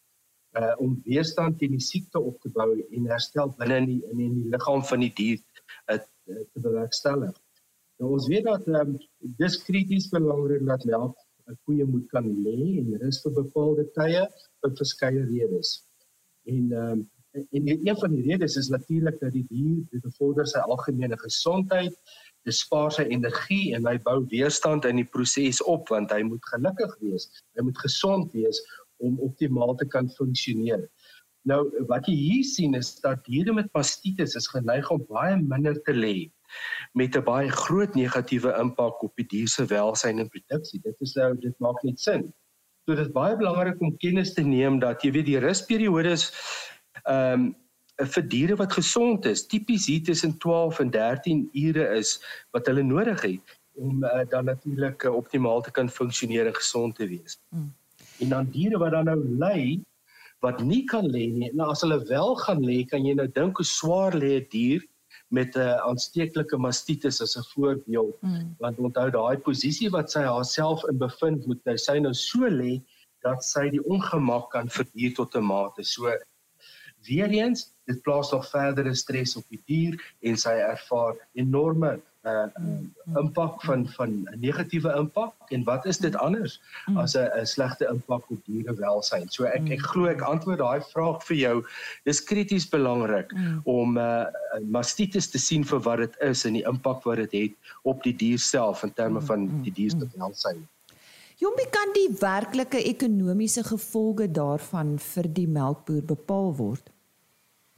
uh, 0.60 0.74
om 0.82 0.98
weerstand 1.06 1.60
teen 1.60 1.76
die 1.76 1.84
siekte 1.84 2.20
op 2.20 2.40
te 2.44 2.52
bou 2.56 2.70
en 2.74 3.10
herstel 3.12 3.54
binne 3.60 3.80
in 3.84 3.90
die 3.94 4.02
in 4.12 4.22
die, 4.22 4.30
die 4.42 4.52
liggaam 4.56 4.84
van 4.90 5.06
die 5.06 5.14
dier 5.20 5.40
uh, 5.94 6.00
te 6.26 6.64
bewerkstellig. 6.68 7.36
Nou 8.02 8.12
ons 8.18 8.28
weet 8.28 8.48
dat 8.48 8.68
um, 8.68 8.98
dis 9.40 9.62
krities 9.64 10.10
belangrik 10.12 10.66
dat 10.68 10.84
melk 10.90 11.16
'n 11.46 11.58
koeie 11.68 11.86
moet 11.86 12.08
kan 12.10 12.26
lê 12.44 12.60
en 12.82 12.96
rus 13.02 13.22
vir 13.24 13.34
bepaalde 13.36 13.86
tye 13.98 14.24
vir 14.62 14.72
verskeie 14.80 15.26
redes. 15.32 15.76
En 16.50 16.72
ehm 16.72 16.92
um, 16.92 17.04
en 17.36 17.68
een 17.68 17.98
van 17.98 18.14
die 18.16 18.24
redes 18.30 18.56
is 18.56 18.70
natuurlik 18.72 19.20
dat 19.20 19.34
die 19.36 19.46
dier 19.50 19.82
dit 19.92 20.02
bevorder 20.04 20.48
sy 20.48 20.62
algemene 20.64 21.18
gesondheid, 21.20 21.96
dit 22.48 22.56
spaar 22.56 22.94
sy 22.94 23.08
energie 23.10 23.74
en 23.76 23.88
hy 23.90 23.98
bou 24.06 24.22
weerstand 24.32 24.86
in 24.90 25.02
die 25.02 25.10
proses 25.18 25.62
op 25.64 25.90
want 25.94 26.14
hy 26.14 26.22
moet 26.28 26.46
gelukkig 26.54 26.96
wees, 27.04 27.28
hy 27.58 27.66
moet 27.68 27.82
gesond 27.84 28.32
wees 28.38 28.62
om 29.04 29.20
optimaal 29.20 29.76
te 29.76 29.88
kan 29.92 30.10
funksioneer. 30.16 30.88
Nou 31.46 31.60
wat 31.90 32.08
jy 32.10 32.16
hier 32.18 32.46
sien 32.48 32.74
is 32.78 32.96
dat 33.04 33.26
diere 33.28 33.54
met 33.54 33.70
mastitis 33.78 34.34
is 34.40 34.48
geneig 34.50 34.88
om 34.94 35.04
baie 35.10 35.36
minder 35.42 35.78
te 35.86 35.94
lê 35.94 36.16
met 36.94 37.16
'n 37.18 37.24
baie 37.26 37.50
groot 37.50 37.94
negatiewe 37.96 38.54
impak 38.62 39.04
op 39.04 39.14
die 39.16 39.28
dier 39.28 39.48
se 39.48 39.66
welsyn 39.66 40.20
en 40.20 40.30
produksie. 40.30 40.80
Dit 40.82 40.96
is 41.02 41.14
nou 41.16 41.36
dit 41.38 41.60
maak 41.60 41.84
net 41.84 42.00
sin. 42.00 42.34
So 42.86 42.96
dit 42.96 43.06
is 43.06 43.12
baie 43.12 43.36
belangrik 43.36 43.82
om 43.82 43.98
kennis 43.98 44.34
te 44.34 44.42
neem 44.42 44.80
dat 44.80 45.02
jy 45.04 45.12
weet 45.12 45.26
die 45.26 45.40
rusperiodes 45.40 46.32
ehm 47.06 47.46
um, 47.46 47.54
vir 47.96 48.26
diere 48.28 48.56
wat 48.60 48.74
gesond 48.76 49.26
is, 49.26 49.46
tipies 49.48 49.86
hier 49.88 50.04
tussen 50.04 50.38
12 50.44 50.80
en 50.84 50.90
13 50.92 51.50
ure 51.54 51.86
is 51.96 52.18
wat 52.52 52.68
hulle 52.68 52.84
nodig 52.84 53.22
het 53.22 53.54
om 53.80 54.04
uh, 54.04 54.24
dan 54.30 54.46
natuurlik 54.46 55.04
uh, 55.04 55.14
optimaal 55.16 55.62
te 55.62 55.72
kan 55.72 55.90
funksioneer 55.90 56.48
en 56.48 56.56
gesond 56.56 56.96
te 56.96 57.08
wees. 57.08 57.40
Mm. 57.50 57.74
En 58.20 58.30
dan 58.30 58.50
diere 58.52 58.80
wat 58.80 58.92
dan 58.92 59.08
nou 59.12 59.20
ly 59.40 59.80
wat 60.44 60.60
nie 60.64 60.84
kan 60.84 61.08
lê 61.08 61.26
nie. 61.32 61.50
Nou 61.56 61.70
as 61.72 61.82
hulle 61.82 62.02
wel 62.08 62.36
gaan 62.44 62.62
lê, 62.64 62.84
kan 62.88 63.06
jy 63.06 63.16
nou 63.18 63.28
dink 63.32 63.58
hoe 63.58 63.66
swaar 63.66 64.16
lê 64.16 64.36
'n 64.40 64.48
dier 64.52 64.84
met 65.32 65.56
'n 65.56 65.60
uh, 65.60 65.80
aansteeklike 65.88 66.58
mastitis 66.58 67.22
as 67.22 67.38
'n 67.38 67.48
voorbeeld. 67.54 68.16
Mm. 68.22 68.56
Want 68.60 68.80
onthou 68.80 69.10
daai 69.10 69.38
posisie 69.38 69.90
wat 69.90 70.12
sy 70.12 70.24
haarself 70.24 70.84
in 70.92 70.98
bevind, 70.98 71.48
moet 71.48 71.64
nou 71.66 71.78
sy 71.78 72.00
nou 72.00 72.14
so 72.14 72.48
lê 72.48 72.82
dat 73.24 73.44
sy 73.44 73.70
die 73.70 73.84
ongemak 73.84 74.52
kan 74.52 74.70
verduur 74.70 75.14
tot 75.16 75.36
'n 75.36 75.44
mate. 75.44 75.84
So 75.84 76.12
weer 77.08 77.30
eens 77.30 77.70
dit 77.86 78.02
plaas 78.02 78.32
nog 78.32 78.50
verdere 78.50 78.96
stres 78.96 79.36
op 79.36 79.46
die 79.50 79.62
dier 79.66 80.02
en 80.26 80.38
sy 80.38 80.58
ervaar 80.66 81.18
enorme 81.34 81.96
uh, 82.26 82.46
impak 83.20 83.62
van 83.62 83.86
van 83.98 84.10
'n 84.10 84.40
negatiewe 84.40 84.94
impak 84.98 85.34
en 85.54 85.64
wat 85.64 85.86
is 85.86 85.98
dit 85.98 86.16
anders 86.16 86.62
as 86.96 87.16
'n 87.16 87.30
'n 87.42 87.46
slegte 87.46 87.86
impak 87.86 88.24
op 88.30 88.46
dierewelsyn. 88.46 89.30
So 89.30 89.44
ek 89.44 89.70
ek 89.70 89.82
glo 89.82 90.06
ek 90.06 90.22
antwoord 90.22 90.60
daai 90.60 90.82
vraag 90.82 91.24
vir 91.24 91.38
jou. 91.38 91.64
Dis 92.04 92.24
krities 92.24 92.70
belangrik 92.70 93.34
om 93.64 93.98
uh, 93.98 94.26
mastitis 94.62 95.30
te 95.30 95.38
sien 95.38 95.64
vir 95.64 95.80
wat 95.80 95.98
dit 95.98 96.16
is 96.20 96.46
en 96.46 96.54
die 96.54 96.66
impak 96.66 97.04
wat 97.04 97.18
dit 97.18 97.32
het 97.32 97.54
op 97.84 98.04
die 98.04 98.16
dier 98.16 98.40
self 98.40 98.84
in 98.84 98.94
terme 98.94 99.22
van 99.22 99.62
die 99.64 99.74
dier 99.74 99.90
se 99.90 100.08
welsyn. 100.18 100.68
Jombie 101.38 101.70
kan 101.70 101.92
die 101.94 102.10
werklike 102.20 102.80
ekonomiese 102.84 103.64
gevolge 103.64 104.32
daarvan 104.32 105.00
vir 105.00 105.28
die 105.28 105.48
melkboer 105.48 106.04
bepaal 106.04 106.56
word 106.56 106.95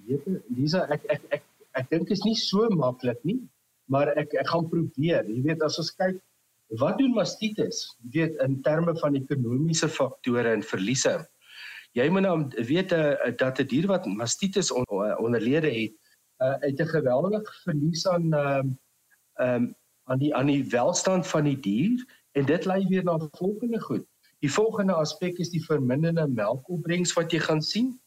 weet 0.08 0.42
Lisa 0.56 0.88
ek 0.94 1.06
ek 1.16 1.24
ek 1.38 1.44
ek 1.82 1.90
dink 1.90 2.12
is 2.12 2.24
nie 2.26 2.36
so 2.36 2.70
maklik 2.70 3.20
nie 3.24 3.40
maar 3.88 4.12
ek 4.20 4.34
ek 4.36 4.50
gaan 4.52 4.68
probeer. 4.72 5.28
Jy 5.28 5.42
weet 5.48 5.64
as 5.64 5.80
ons 5.80 5.94
kyk 5.96 6.20
wat 6.82 6.98
doen 7.00 7.14
mastitis 7.16 7.86
jy 8.04 8.28
weet 8.28 8.42
in 8.44 8.60
terme 8.64 8.96
van 9.00 9.16
ekonomiese 9.16 9.88
faktore 9.88 10.52
en 10.52 10.66
verliese? 10.66 11.22
Jy 11.96 12.10
moet 12.12 12.26
nou 12.28 12.38
weet 12.68 12.92
uh, 12.94 13.16
dat 13.40 13.60
'n 13.60 13.68
dier 13.68 13.88
wat 13.88 14.06
mastitis 14.06 14.72
on, 14.72 14.86
uh, 14.92 15.16
onderlede 15.24 15.72
het 15.72 15.96
uh, 16.44 16.58
het 16.62 16.80
'n 16.80 16.94
geweldige 16.94 17.54
verlies 17.64 18.08
aan 18.08 18.34
ehm 18.34 18.76
uh, 19.40 19.56
um, 19.56 19.76
aan 20.08 20.20
die 20.20 20.36
aan 20.36 20.48
die 20.48 20.64
welstand 20.72 21.28
van 21.28 21.44
die 21.44 21.60
dier 21.60 22.04
en 22.32 22.46
dit 22.46 22.66
lei 22.66 22.86
weer 22.88 23.04
na 23.04 23.18
volgende 23.32 23.80
goed. 23.80 24.06
Die 24.40 24.52
volgende 24.52 24.94
aspek 24.94 25.38
is 25.38 25.50
die 25.50 25.64
verminderde 25.64 26.28
melkopbrengs 26.28 27.14
wat 27.14 27.32
jy 27.32 27.40
gaan 27.40 27.62
sien 27.62 28.00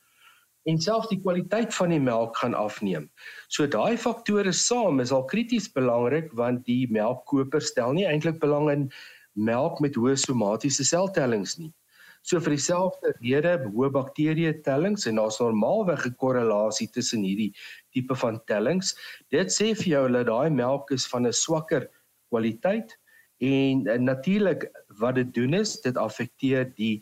en 0.69 0.81
selfs 0.81 1.09
die 1.09 1.21
kwaliteit 1.21 1.73
van 1.75 1.93
die 1.95 2.00
melk 2.02 2.37
gaan 2.37 2.55
afneem. 2.55 3.09
So 3.49 3.67
daai 3.67 3.97
faktore 3.97 4.52
saam 4.52 5.00
is 5.00 5.12
al 5.12 5.25
krities 5.31 5.71
belangrik 5.73 6.33
want 6.37 6.67
die 6.67 6.87
melkkoper 6.93 7.64
stel 7.64 7.95
nie 7.97 8.07
eintlik 8.09 8.40
belang 8.43 8.71
in 8.73 8.88
melk 9.35 9.81
met 9.81 9.97
hoë 9.97 10.17
somatiese 10.21 10.85
seltellings 10.85 11.57
nie. 11.59 11.73
So 12.23 12.40
vir 12.45 12.52
dieselfde 12.52 13.14
rede 13.23 13.55
hoë 13.64 13.88
bakterieë 13.95 14.59
tellings 14.67 15.07
en 15.09 15.17
daar's 15.17 15.40
normaalweg 15.40 16.07
'n 16.07 16.17
korrelasie 16.21 16.90
tussen 16.93 17.25
hierdie 17.25 17.55
tipe 17.95 18.14
van 18.14 18.40
tellings. 18.47 18.95
Dit 19.31 19.49
sê 19.49 19.73
vir 19.75 19.88
jou 19.95 20.09
dat 20.12 20.26
daai 20.26 20.50
melk 20.50 20.90
is 20.93 21.07
van 21.07 21.26
'n 21.26 21.33
swakker 21.33 21.88
kwaliteit 22.29 22.99
en, 23.40 23.87
en 23.88 24.05
natuurlik 24.05 24.69
wat 25.00 25.14
dit 25.14 25.35
doen 25.35 25.55
is 25.55 25.81
dit 25.81 25.97
affekteer 25.97 26.69
die 26.76 27.00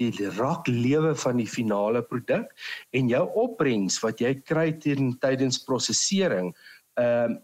die 0.00 0.28
rak 0.38 0.68
lewe 0.68 1.12
van 1.22 1.36
die 1.36 1.48
finale 1.48 2.02
produk 2.02 2.50
en 2.96 3.08
jou 3.12 3.22
opbrengs 3.42 4.00
wat 4.04 4.20
jy 4.20 4.34
kry 4.40 4.72
teen 4.72 5.14
tydens 5.20 5.60
prosesering 5.66 6.54
ehm 6.96 7.36
uh, 7.36 7.38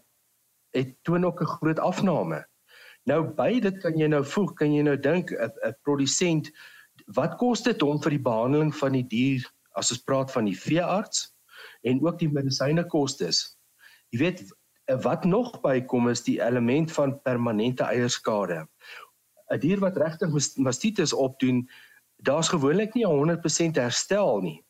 het 0.75 0.91
toon 1.07 1.25
ook 1.25 1.41
'n 1.41 1.53
groot 1.57 1.79
afname. 1.79 2.45
Nou 3.07 3.23
by 3.23 3.59
dit 3.59 3.77
kan 3.81 3.97
jy 3.97 4.07
nou 4.07 4.23
voeg, 4.23 4.53
kan 4.53 4.73
jy 4.73 4.83
nou 4.83 4.97
dink 4.97 5.31
'n 5.31 5.73
produsent 5.81 6.51
wat 7.15 7.37
kos 7.37 7.63
dit 7.63 7.81
hom 7.81 8.01
vir 8.03 8.17
die 8.17 8.25
behandeling 8.29 8.75
van 8.75 8.91
die 8.91 9.07
dier 9.07 9.45
as 9.79 9.91
ons 9.91 10.03
praat 10.03 10.31
van 10.31 10.45
die 10.45 10.57
veearts 10.57 11.33
en 11.83 12.01
ook 12.03 12.19
die 12.19 12.29
medisyne 12.29 12.83
kostes. 12.85 13.57
Jy 14.11 14.19
weet 14.19 14.43
wat 15.03 15.25
nog 15.25 15.61
bykom 15.61 16.09
is 16.09 16.23
die 16.23 16.39
element 16.41 16.91
van 16.91 17.19
permanente 17.21 17.83
eierskade. 17.83 18.67
'n 19.51 19.59
Dier 19.59 19.79
wat 19.79 19.97
regtig 19.97 20.57
mastitis 20.57 21.13
opdoen, 21.13 21.69
daar's 22.17 22.49
gewoonlik 22.49 22.93
nie 22.93 23.05
100% 23.05 23.77
herstel 23.77 24.41
nie. 24.41 24.63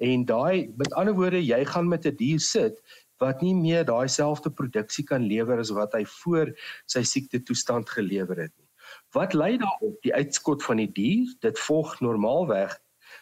En 0.00 0.24
daai 0.24 0.72
met 0.76 0.92
ander 0.92 1.14
woorde, 1.14 1.44
jy 1.44 1.64
gaan 1.64 1.88
met 1.88 2.06
'n 2.06 2.16
die 2.16 2.16
dier 2.16 2.40
sit 2.40 2.80
wat 3.20 3.42
nie 3.42 3.54
meer 3.54 3.84
daai 3.84 4.08
selfde 4.08 4.50
produksie 4.50 5.04
kan 5.04 5.26
lewer 5.28 5.58
as 5.60 5.70
wat 5.76 5.92
hy 5.92 6.04
voor 6.04 6.52
sy 6.86 7.02
siekte 7.02 7.42
toestand 7.44 7.90
gelewer 7.90 8.36
het 8.36 8.52
nie. 8.56 8.68
Wat 9.12 9.34
lei 9.34 9.56
daarop? 9.58 9.98
Die 10.02 10.14
uitskot 10.14 10.62
van 10.64 10.80
die 10.80 10.92
dier, 10.92 11.28
dit 11.44 11.58
volg 11.58 12.00
normaalweg. 12.00 12.72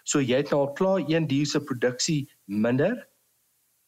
So 0.04 0.20
jy 0.20 0.36
het 0.42 0.50
nou 0.50 0.60
al 0.66 0.72
klaar 0.78 1.02
een 1.08 1.26
dier 1.26 1.46
se 1.46 1.60
produksie 1.60 2.28
minder 2.46 3.08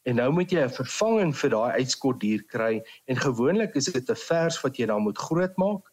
en 0.08 0.16
nou 0.16 0.30
moet 0.32 0.50
jy 0.50 0.64
'n 0.64 0.72
vervanging 0.72 1.32
vir 1.36 1.50
daai 1.50 1.72
uitskot 1.80 2.20
dier 2.20 2.42
kry 2.48 2.82
en 3.06 3.16
gewoonlik 3.16 3.76
is 3.76 3.92
dit 3.92 4.10
'n 4.10 4.16
vers 4.16 4.60
wat 4.62 4.76
jy 4.76 4.86
dan 4.86 5.02
moet 5.02 5.18
grootmaak. 5.18 5.84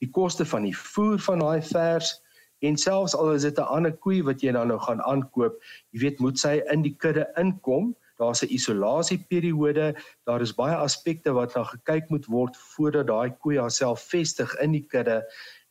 Die 0.00 0.10
koste 0.10 0.44
van 0.44 0.62
die 0.62 0.76
voer 0.76 1.18
van 1.18 1.38
daai 1.38 1.62
vers 1.62 2.20
En 2.60 2.76
selfs 2.76 3.14
al 3.16 3.32
is 3.32 3.42
dit 3.42 3.58
'n 3.58 3.70
ander 3.76 3.92
koei 3.92 4.22
wat 4.22 4.40
jy 4.40 4.52
dan 4.52 4.68
nou 4.68 4.78
gaan 4.78 5.02
aankoop, 5.02 5.56
jy 5.90 6.00
weet 6.00 6.18
moet 6.18 6.38
sy 6.38 6.62
in 6.72 6.82
die 6.82 6.96
kudde 6.96 7.26
inkom. 7.36 7.94
Daar's 8.18 8.42
'n 8.42 8.52
isolasieperiode, 8.54 9.94
daar 10.24 10.40
is 10.40 10.54
baie 10.54 10.76
aspekte 10.76 11.32
wat 11.32 11.54
na 11.54 11.64
gekyk 11.64 12.10
moet 12.10 12.26
word 12.26 12.56
voordat 12.56 13.06
daai 13.06 13.30
koei 13.30 13.58
haarself 13.58 14.00
vestig 14.00 14.54
in 14.60 14.72
die 14.72 14.86
kudde 14.86 15.22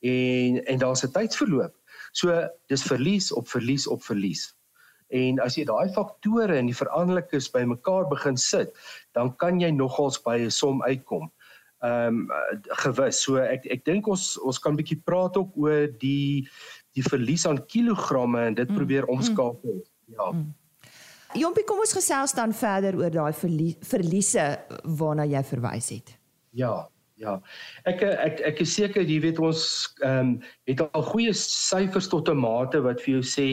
en 0.02 0.66
en 0.66 0.78
daar's 0.80 1.04
'n 1.04 1.12
tydsverloop. 1.12 1.74
So 2.12 2.50
dis 2.68 2.84
verlies 2.84 3.32
op 3.32 3.48
verlies 3.48 3.88
op 3.88 4.04
verlies. 4.04 4.54
En 5.14 5.40
as 5.40 5.56
jy 5.56 5.66
daai 5.66 5.94
faktore 5.94 6.58
en 6.58 6.66
die 6.66 6.78
veranderlikes 6.78 7.52
bymekaar 7.54 8.08
begin 8.10 8.38
sit, 8.38 8.74
dan 9.14 9.36
kan 9.38 9.60
jy 9.62 9.70
nogals 9.72 10.22
by 10.26 10.38
'n 10.38 10.52
som 10.52 10.84
uitkom. 10.84 11.32
Ehm 11.84 12.20
um, 12.24 12.28
gewis. 12.80 13.20
So 13.26 13.42
ek 13.44 13.66
ek 13.68 13.82
dink 13.86 14.08
ons 14.08 14.38
ons 14.40 14.60
kan 14.64 14.78
bietjie 14.80 15.02
praat 15.04 15.36
ook 15.38 15.58
oor 15.60 15.90
die 16.00 16.48
die 16.96 17.04
verlies 17.04 17.44
aan 17.50 17.60
kilogramme 17.68 18.40
en 18.48 18.56
dit 18.56 18.70
mm. 18.70 18.78
probeer 18.78 19.10
omskakel. 19.12 19.82
Mm. 19.82 20.16
Ja. 20.16 20.30
Mm. 20.32 20.54
Jompie, 21.34 21.66
kom 21.66 21.82
ons 21.82 21.96
gesels 21.98 22.36
dan 22.38 22.54
verder 22.54 22.96
oor 22.96 23.12
daai 23.12 23.34
verliese 23.34 24.48
waarna 25.00 25.26
jy 25.26 25.44
verwys 25.50 25.90
het. 25.96 26.16
Ja. 26.54 26.76
Ja. 27.22 27.38
Ek 27.88 28.02
ek 28.04 28.42
ek 28.42 28.62
is 28.64 28.74
seker 28.74 29.06
jy 29.06 29.20
weet 29.24 29.40
ons 29.40 29.64
ehm 30.02 30.20
um, 30.20 30.32
het 30.68 30.82
al 30.84 31.06
goeie 31.12 31.34
syfers 31.38 32.10
tot 32.10 32.30
'n 32.30 32.40
mate 32.42 32.82
wat 32.82 33.04
vir 33.04 33.20
jou 33.20 33.24
sê 33.32 33.48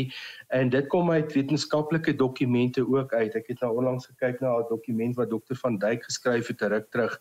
en 0.56 0.70
dit 0.72 0.88
kom 0.88 1.10
uit 1.10 1.34
wetenskaplike 1.36 2.16
dokumente 2.16 2.82
ook 2.82 3.12
uit. 3.12 3.36
Ek 3.36 3.52
het 3.52 3.60
nou 3.60 3.76
onlangs 3.76 4.06
gekyk 4.06 4.40
na 4.40 4.56
'n 4.58 4.70
dokument 4.70 5.16
wat 5.16 5.30
dokter 5.30 5.56
van 5.56 5.78
Duyk 5.78 6.04
geskryf 6.04 6.48
het 6.48 6.58
terug 6.58 6.88
terug. 6.90 7.20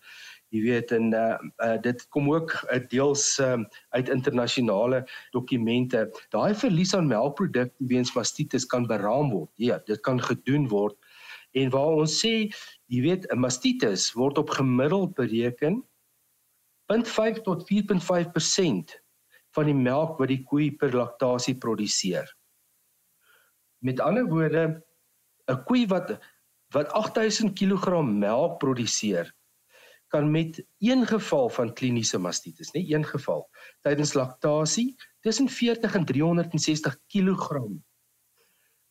Jy 0.50 0.62
weet 0.66 0.92
en 0.96 1.12
uh, 1.14 1.38
uh 1.62 1.78
dit 1.82 2.02
kom 2.10 2.30
ook 2.32 2.54
uh, 2.74 2.80
deels 2.90 3.38
um, 3.44 3.68
uit 3.94 4.10
internasionale 4.10 5.04
dokumente. 5.36 6.08
Daai 6.34 6.56
verlies 6.58 6.96
aan 6.98 7.08
melkprodukte 7.08 7.90
weens 7.92 8.14
mastitis 8.16 8.66
kan 8.66 8.88
beraam 8.90 9.30
word. 9.30 9.52
Ja, 9.62 9.78
dit 9.86 10.02
kan 10.02 10.22
gedoen 10.22 10.68
word. 10.72 10.98
En 11.58 11.70
waar 11.74 12.02
ons 12.02 12.18
sê, 12.22 12.50
jy 12.90 13.02
weet, 13.06 13.30
'n 13.30 13.40
mastitis 13.40 14.14
word 14.14 14.38
op 14.38 14.50
gemiddeld 14.50 15.14
bereken 15.14 15.84
0.5 16.90 17.42
tot 17.46 17.66
4.5% 17.70 18.98
van 19.54 19.66
die 19.66 19.78
melk 19.78 20.18
wat 20.18 20.30
die 20.30 20.44
koei 20.44 20.72
per 20.72 20.94
laktasie 20.94 21.58
produseer. 21.58 22.26
Met 23.86 24.00
ander 24.00 24.26
woorde, 24.26 24.82
'n 25.48 25.64
koei 25.66 25.86
wat 25.88 26.18
wat 26.74 26.92
8000 26.94 27.58
kg 27.58 28.02
melk 28.06 28.60
produseer, 28.60 29.34
kan 30.10 30.32
met 30.32 30.64
een 30.82 31.06
geval 31.08 31.50
van 31.50 31.74
kliniese 31.74 32.18
mastitis, 32.18 32.72
net 32.72 32.90
een 32.92 33.06
geval, 33.06 33.46
tydens 33.86 34.14
laktasie 34.14 34.96
tussen 35.22 35.50
40 35.50 35.96
en 35.96 36.06
360 36.06 36.98
kg 37.08 37.62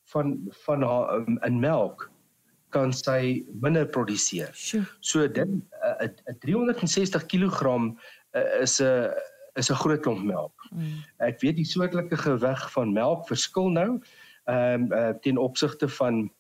van 0.09 0.39
van 0.65 0.83
haar 0.83 1.27
in 1.45 1.59
melk 1.61 2.11
kan 2.69 2.93
sy 2.93 3.45
minder 3.61 3.87
produseer. 3.89 4.51
So 5.01 5.29
dit 5.29 5.49
'n 5.49 6.39
360 6.39 7.27
kg 7.27 7.63
is 8.61 8.81
'n 8.81 9.11
is 9.59 9.71
'n 9.71 9.75
groot 9.83 10.01
klomp 10.01 10.25
melk. 10.25 10.69
Mm. 10.71 11.05
Ek 11.19 11.41
weet 11.41 11.57
die 11.57 11.67
soortelike 11.67 12.17
gewig 12.17 12.73
van 12.73 12.93
melk 12.93 13.27
verskil 13.27 13.69
nou 13.69 14.01
ehm 14.45 14.83
um, 14.83 14.93
uh, 14.93 15.11
ten 15.21 15.37
opsigte 15.37 15.89
van 15.89 16.15
uh, 16.25 16.38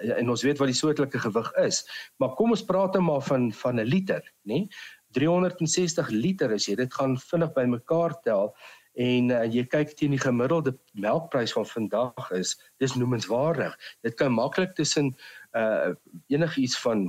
en 0.00 0.30
ons 0.30 0.42
weet 0.42 0.58
wat 0.58 0.70
die 0.70 0.76
soortelike 0.78 1.18
gewig 1.18 1.52
is. 1.64 1.84
Maar 2.18 2.34
kom 2.38 2.50
ons 2.50 2.64
praat 2.64 2.94
nou 2.94 3.02
maar 3.02 3.22
van 3.22 3.52
van 3.52 3.80
'n 3.80 3.86
liter, 3.86 4.22
nê? 4.48 4.68
360 5.12 6.10
liter 6.10 6.52
as 6.54 6.68
jy 6.68 6.76
dit 6.78 6.94
gaan 6.94 7.16
vinnig 7.18 7.52
bymekaar 7.52 8.14
tel 8.22 8.54
en 9.00 9.30
uh, 9.30 9.44
jy 9.46 9.64
kyk 9.70 9.94
teen 9.98 10.14
die 10.14 10.20
gemiddelde 10.20 10.74
melkprys 10.98 11.54
van 11.54 11.66
vandag 11.66 12.30
is 12.36 12.56
dis 12.82 12.94
noemenswaardig. 12.98 13.76
Dit 14.02 14.14
kan 14.18 14.32
maklik 14.32 14.74
tussen 14.74 15.14
uh 15.56 15.94
enigiets 16.30 16.78
van 16.78 17.08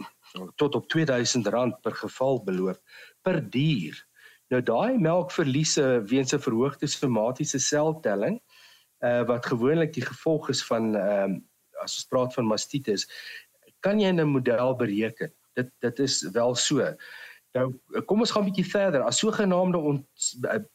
tot 0.55 0.75
op 0.75 0.85
R2000 0.89 1.81
per 1.81 1.93
geval 1.93 2.43
beloop 2.43 2.79
per 3.21 3.41
dier. 3.49 3.97
Nou 4.49 4.61
daai 4.61 4.97
melkverliese 4.97 6.01
weens 6.05 6.33
'n 6.33 6.39
verhoogde 6.39 6.87
somatiese 6.87 7.59
seltelling 7.59 8.41
uh 9.05 9.23
wat 9.27 9.45
gewoonlik 9.45 9.93
die 9.93 10.05
gevolg 10.05 10.49
is 10.49 10.63
van 10.63 10.95
ehm 10.95 11.31
uh, 11.31 11.39
as 11.83 11.97
ons 11.99 12.09
praat 12.09 12.33
van 12.33 12.45
mastitis, 12.45 13.07
kan 13.81 13.99
jy 13.99 14.11
'n 14.11 14.27
model 14.27 14.75
bereken. 14.75 15.33
Dit 15.55 15.69
dit 15.81 15.99
is 15.99 16.21
wel 16.31 16.55
so. 16.55 16.95
Nou 17.51 17.65
kom 18.07 18.21
ons 18.23 18.31
gaan 18.31 18.43
'n 18.43 18.49
bietjie 18.49 18.71
verder. 18.71 19.01
As 19.03 19.19
sogenaamde 19.19 19.77
on, 19.77 20.07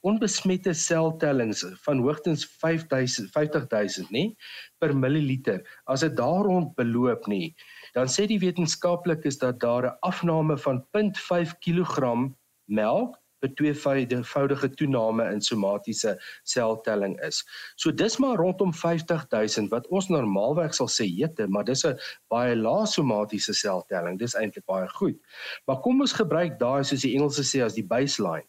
onbesmette 0.01 0.75
seltellings 0.75 1.64
van 1.85 1.99
hoogstens 2.05 2.45
5000 2.61 3.31
50000 3.33 4.11
nê 4.11 4.35
per 4.79 4.97
milliliter. 4.97 5.62
As 5.85 6.01
dit 6.01 6.16
daar 6.16 6.45
rond 6.45 6.75
beloop 6.75 7.27
nie, 7.27 7.55
dan 7.95 8.07
sê 8.07 8.27
die 8.27 8.38
wetenskaplikes 8.38 9.38
dat 9.38 9.61
daar 9.61 9.87
'n 9.87 9.97
afname 10.01 10.59
van 10.59 10.85
0.5 10.92 11.57
kg 11.64 12.29
melk 12.64 13.16
'n 13.42 13.55
tweevoudige 13.55 14.70
toename 14.75 15.25
in 15.33 15.40
somatiese 15.40 16.16
seltelling 16.42 17.20
is. 17.20 17.44
So 17.77 17.92
dis 17.92 18.16
maar 18.16 18.37
rondom 18.37 18.72
50000 18.75 19.70
wat 19.70 19.87
ons 19.88 20.09
normaalweg 20.09 20.75
sal 20.75 20.88
sê 20.88 21.05
jette, 21.05 21.49
maar 21.49 21.64
dis 21.64 21.85
'n 21.85 21.99
baie 22.29 22.57
lae 22.57 22.87
somatiese 22.87 23.55
seltelling. 23.55 24.18
Dis 24.18 24.35
eintlik 24.35 24.64
baie 24.64 24.88
goed. 24.88 25.18
Maar 25.66 25.81
kom 25.81 26.01
ons 26.01 26.12
gebruik 26.12 26.59
daai 26.59 26.85
soos 26.85 27.01
die 27.01 27.14
Engelse 27.14 27.44
sê 27.44 27.62
as 27.64 27.75
die 27.75 27.87
baseline. 27.87 28.49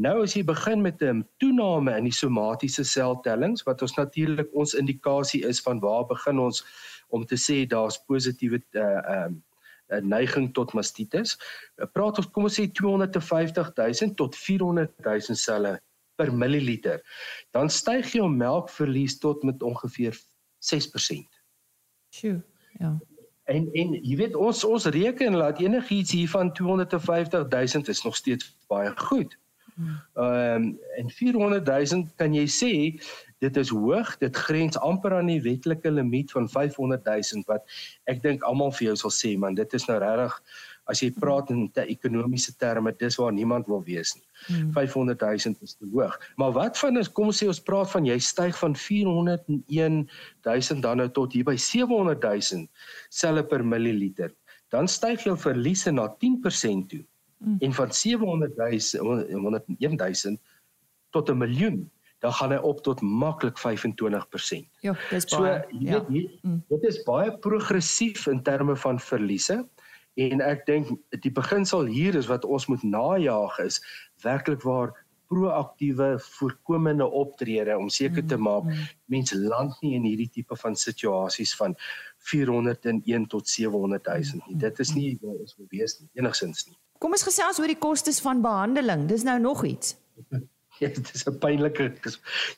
Nou 0.00 0.22
as 0.22 0.32
jy 0.34 0.44
begin 0.44 0.80
met 0.82 1.02
'n 1.02 1.26
toename 1.38 1.96
in 1.96 2.04
die 2.04 2.12
somatiese 2.12 2.84
seltellings 2.84 3.62
wat 3.66 3.82
ons 3.82 3.96
natuurlik 3.96 4.48
ons 4.54 4.74
indikasie 4.74 5.44
is 5.44 5.60
van 5.60 5.80
waar 5.80 6.06
begin 6.06 6.38
ons 6.38 6.64
om 7.08 7.26
te 7.26 7.36
sê 7.36 7.66
daar's 7.68 7.98
positiewe 8.08 8.62
uh 8.74 9.24
um 9.24 9.42
'n 9.90 10.08
neiging 10.08 10.52
tot 10.54 10.72
mastitis. 10.72 11.36
Eh, 11.76 11.86
praat 11.92 12.18
ons 12.18 12.30
kom 12.30 12.44
ons 12.48 12.60
sê 12.60 12.66
250 12.72 13.72
000 13.76 14.14
tot 14.14 14.36
400 14.36 14.92
000 15.04 15.36
selle 15.36 15.80
per 16.16 16.32
milliliter. 16.34 17.00
Dan 17.50 17.70
styg 17.70 18.12
jou 18.12 18.28
melkverlies 18.28 19.18
tot 19.18 19.42
met 19.42 19.62
ongeveer 19.62 20.16
6%. 20.58 21.40
Sjoe, 22.10 22.42
ja. 22.78 22.98
En 23.50 23.68
en 23.72 23.94
jy 23.98 24.16
weet 24.16 24.36
ons 24.38 24.64
ons 24.64 24.84
reken 24.94 25.36
laat 25.36 25.58
enigiets 25.58 26.12
hier 26.14 26.28
van 26.30 26.52
250 26.54 27.48
000 27.48 27.88
is 27.90 28.02
nog 28.04 28.16
steeds 28.16 28.56
baie 28.68 28.92
goed. 28.96 29.38
Hmm. 29.74 29.96
Ehm 30.14 30.62
um, 30.62 30.78
en 30.96 31.10
400 31.10 31.66
000 31.66 32.06
kan 32.16 32.34
jy 32.34 32.46
sê 32.46 32.72
dit 33.40 33.56
is 33.56 33.70
hoog 33.72 34.16
dit 34.20 34.36
grens 34.46 34.78
amper 34.84 35.14
aan 35.16 35.30
die 35.32 35.40
wetlike 35.44 35.90
limiet 35.90 36.32
van 36.36 36.48
500 36.48 37.06
000 37.08 37.46
wat 37.48 37.64
ek 38.12 38.22
dink 38.24 38.44
almal 38.48 38.72
vir 38.76 38.90
jou 38.90 38.96
sal 39.04 39.14
sê 39.16 39.36
man 39.40 39.56
dit 39.58 39.78
is 39.78 39.86
nou 39.88 39.98
regtig 40.02 40.36
as 40.90 41.02
jy 41.04 41.10
praat 41.22 41.50
in 41.54 41.68
te 41.74 41.84
ekonomiese 41.92 42.52
terme 42.60 42.92
dis 43.00 43.16
waar 43.20 43.32
niemand 43.32 43.68
wil 43.70 43.82
wees 43.86 44.12
nie 44.16 44.26
hmm. 44.48 44.72
500 44.76 45.24
000 45.24 45.68
is 45.68 45.76
te 45.78 45.88
hoog 45.92 46.16
maar 46.40 46.52
wat 46.56 46.80
van 46.82 47.00
is 47.00 47.08
kom 47.08 47.30
ons 47.32 47.40
sê 47.42 47.48
ons 47.50 47.62
praat 47.70 47.92
van 47.94 48.08
jy 48.08 48.18
styg 48.30 48.58
van 48.60 48.76
401 48.76 50.02
000 50.48 50.84
dan 50.84 51.02
nou 51.02 51.08
tot 51.20 51.36
hier 51.36 51.46
by 51.48 51.56
700 51.56 52.20
000 52.26 52.66
selle 53.22 53.46
per 53.52 53.64
milliliter 53.64 54.34
dan 54.74 54.88
styg 54.88 55.24
jou 55.26 55.36
verliese 55.38 55.92
na 55.94 56.10
10% 56.24 56.90
toe 56.92 57.02
hmm. 57.02 57.56
en 57.64 57.78
van 57.80 57.96
700 58.02 58.60
000 58.60 59.40
101 59.46 59.96
000 59.96 60.36
tot 61.10 61.30
'n 61.30 61.40
miljoen 61.40 61.80
dan 62.20 62.32
gaan 62.36 62.52
hy 62.52 62.60
op 62.68 62.82
tot 62.84 63.00
maklik 63.00 63.58
25%. 63.58 64.66
Ja, 64.84 64.96
dis 65.10 65.28
baie. 65.32 65.64
So, 65.70 65.78
ja. 65.78 66.04
hier, 66.08 66.30
mm. 66.42 66.64
dit 66.68 66.88
is 66.88 67.02
baie 67.08 67.32
progressief 67.38 68.26
in 68.26 68.42
terme 68.42 68.76
van 68.76 69.00
verliese 69.00 69.62
en 70.20 70.42
ek 70.44 70.66
dink 70.66 70.90
die 71.24 71.32
beginsel 71.32 71.86
hier 71.88 72.16
is 72.18 72.28
wat 72.28 72.44
ons 72.44 72.66
moet 72.68 72.82
najag 72.84 73.58
is 73.64 73.78
werklik 74.24 74.64
waar 74.66 74.92
proaktiewe 75.30 76.18
voorkomende 76.18 77.06
optrede 77.06 77.76
om 77.78 77.88
seker 77.88 78.24
te 78.26 78.36
mm, 78.36 78.42
maak 78.42 78.66
mm. 78.66 78.86
mense 79.14 79.38
land 79.38 79.76
nie 79.80 79.94
in 79.94 80.08
hierdie 80.08 80.28
tipe 80.34 80.58
van 80.58 80.74
situasies 80.76 81.54
van 81.56 81.76
401 82.30 83.28
tot 83.30 83.48
700 83.48 84.10
000 84.10 84.42
nie. 84.48 84.58
Dit 84.58 84.82
is 84.82 84.90
nie 84.96 85.12
waar 85.22 85.38
ons 85.38 85.54
wil 85.56 85.70
wees 85.70 86.00
nie, 86.00 86.10
enigsins 86.18 86.66
nie. 86.66 86.74
Kom 87.00 87.14
ons 87.14 87.24
gesels 87.24 87.62
oor 87.62 87.70
die 87.70 87.78
kostes 87.78 88.18
van 88.20 88.42
behandeling. 88.44 89.06
Dis 89.08 89.22
nou 89.24 89.38
nog 89.40 89.62
iets. 89.64 89.94
Dit 90.96 91.10
is 91.14 91.26
'n 91.28 91.38
pynlike 91.38 91.90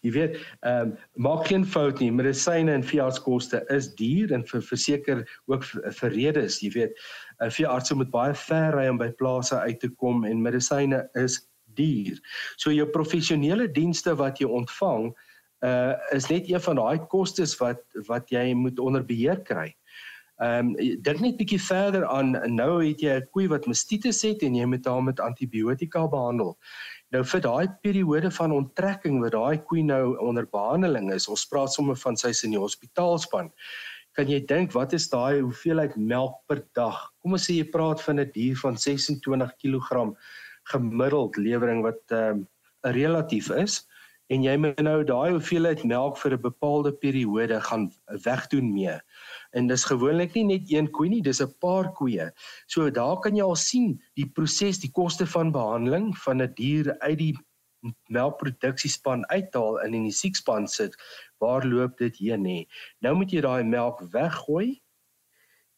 jy 0.03 0.11
weet, 0.15 0.37
ehm 0.63 0.93
um, 0.93 0.97
maak 1.15 1.47
geen 1.47 1.65
fout 1.67 1.99
nie. 1.99 2.11
Medisyne 2.11 2.73
en 2.73 2.85
veeartskoste 2.87 3.65
is 3.75 3.91
duur 3.99 4.33
en 4.33 4.45
vir 4.47 4.63
verseker 4.63 5.25
ook 5.51 5.65
vir 5.99 6.11
redes, 6.11 6.61
jy 6.63 6.71
weet, 6.77 6.95
'n 7.43 7.51
veearts 7.51 7.95
moet 7.95 8.11
baie 8.11 8.35
ver 8.35 8.79
ry 8.79 8.87
om 8.89 8.99
by 8.99 9.11
plase 9.11 9.59
uit 9.59 9.81
te 9.81 9.89
kom 9.89 10.25
en 10.25 10.43
medisyne 10.43 11.09
is 11.15 11.41
duur. 11.75 12.19
So 12.57 12.71
jou 12.71 12.87
professionele 12.87 13.69
dienste 13.69 14.15
wat 14.15 14.39
jy 14.39 14.47
ontvang, 14.47 15.13
uh 15.63 15.95
is 16.13 16.29
net 16.31 16.49
een 16.51 16.61
van 16.61 16.77
daai 16.77 16.99
kostes 17.09 17.57
wat 17.59 17.83
wat 18.07 18.31
jy 18.31 18.53
moet 18.55 18.79
onder 18.79 19.05
beheer 19.05 19.43
kry. 19.43 19.75
Ehm 20.41 20.73
um, 20.73 20.77
dink 21.05 21.21
net 21.21 21.37
bietjie 21.37 21.61
verder 21.61 22.07
aan 22.09 22.33
nou 22.57 22.81
het 22.81 23.03
jy 23.05 23.19
'n 23.21 23.29
koei 23.31 23.49
wat 23.49 23.67
mastitis 23.67 24.23
het 24.23 24.43
en 24.43 24.55
jy 24.55 24.65
moet 24.65 24.87
haar 24.87 25.03
met 25.03 25.21
antibiotika 25.21 26.09
behandel. 26.09 26.57
Nou 27.13 27.23
vir 27.25 27.41
daai 27.41 27.69
periode 27.83 28.31
van 28.31 28.53
onttrekking 28.53 29.21
waar 29.21 29.31
daai 29.31 29.59
koei 29.59 29.83
nou 29.83 30.17
onder 30.19 30.47
behandeling 30.47 31.13
is, 31.13 31.29
ons 31.29 31.47
praat 31.47 31.73
sommer 31.73 31.97
van 31.97 32.17
sy 32.17 32.33
in 32.45 32.51
die 32.57 32.59
hospitaalspan. 32.59 33.53
Kan 34.17 34.29
jy 34.29 34.41
dink 34.41 34.73
wat 34.73 34.93
is 34.93 35.09
daai 35.09 35.41
hoeveelheid 35.41 35.97
melk 35.97 36.41
per 36.49 36.65
dag? 36.75 37.13
Kom 37.21 37.33
ons 37.33 37.47
sê 37.49 37.59
jy 37.61 37.69
praat 37.71 38.01
van 38.01 38.21
'n 38.21 38.31
dier 38.33 38.57
van 38.57 38.77
26 38.77 39.53
kg 39.61 40.17
gemiddeld 40.73 41.37
lewering 41.37 41.83
wat 41.83 42.01
ehm 42.11 42.31
um, 42.31 42.49
relatief 42.83 43.51
is 43.51 43.87
en 44.33 44.43
jy 44.43 44.57
moet 44.57 44.81
nou 44.81 45.05
daai 45.05 45.35
hoeveelheid 45.35 45.85
melk 45.85 46.17
vir 46.19 46.33
'n 46.35 46.43
bepaalde 46.43 46.93
periode 46.93 47.61
gaan 47.61 47.93
wegdoen 48.25 48.73
mee. 48.73 48.97
En 49.53 49.69
dis 49.69 49.85
gewoonlik 49.85 50.35
nie 50.35 50.45
net 50.49 50.71
een 50.73 50.91
koe 50.91 51.09
nie, 51.09 51.23
dis 51.23 51.43
'n 51.43 51.55
paar 51.61 51.93
koeie. 51.93 52.33
So 52.67 52.91
daar 52.91 53.21
kan 53.21 53.37
jy 53.37 53.43
al 53.43 53.57
sien 53.57 54.01
die 54.15 54.27
proses, 54.27 54.79
die 54.79 54.91
koste 54.91 55.27
van 55.27 55.53
behandeling 55.53 56.17
van 56.19 56.43
'n 56.43 56.55
dier 56.55 56.99
uit 57.01 57.19
die 57.19 57.37
melkproduksiespan 58.09 59.27
uithaal 59.27 59.81
en 59.81 59.95
in 59.95 60.05
die 60.05 60.19
siekspan 60.23 60.69
sit. 60.69 60.97
Waar 61.39 61.67
loop 61.67 61.99
dit 61.99 62.17
heen 62.17 62.43
nê? 62.43 62.67
Nou 63.01 63.15
moet 63.15 63.31
jy 63.31 63.41
daai 63.41 63.65
melk 63.65 64.01
weggooi 64.13 64.81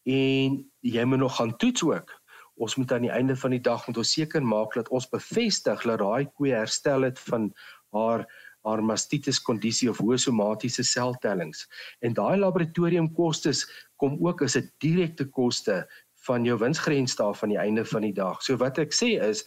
en 0.05 0.71
jy 0.81 1.05
moet 1.05 1.19
nog 1.19 1.37
gaan 1.37 1.57
toets 1.57 1.83
ook 1.83 2.23
ons 2.55 2.77
moet 2.77 2.93
aan 2.93 3.07
die 3.07 3.11
einde 3.11 3.37
van 3.37 3.55
die 3.55 3.63
dag 3.63 3.87
moet 3.87 3.99
ons 3.99 4.13
seker 4.17 4.43
maak 4.43 4.75
dat 4.79 4.91
ons 4.95 5.09
bevestig 5.11 5.83
dat 5.83 5.99
daai 6.03 6.27
koe 6.37 6.53
herstel 6.53 7.07
het 7.07 7.19
van 7.29 7.51
haar 7.95 8.27
haar 8.64 8.83
mastitis 8.83 9.40
kondisie 9.44 9.90
of 9.90 10.00
hoë 10.00 10.18
somatiese 10.18 10.85
seltellings. 10.88 11.66
En 12.00 12.16
daai 12.16 12.37
laboratoriumkostes 12.40 13.64
kom 14.00 14.16
ook 14.24 14.42
as 14.42 14.57
'n 14.57 14.70
direkte 14.79 15.24
koste 15.24 15.87
van 16.27 16.44
jou 16.44 16.59
winsgrens 16.59 17.16
daar 17.16 17.35
van 17.35 17.48
die 17.48 17.59
einde 17.59 17.85
van 17.85 18.03
die 18.03 18.12
dag. 18.12 18.42
So 18.42 18.57
wat 18.57 18.79
ek 18.79 18.92
sê 18.92 19.20
is 19.20 19.44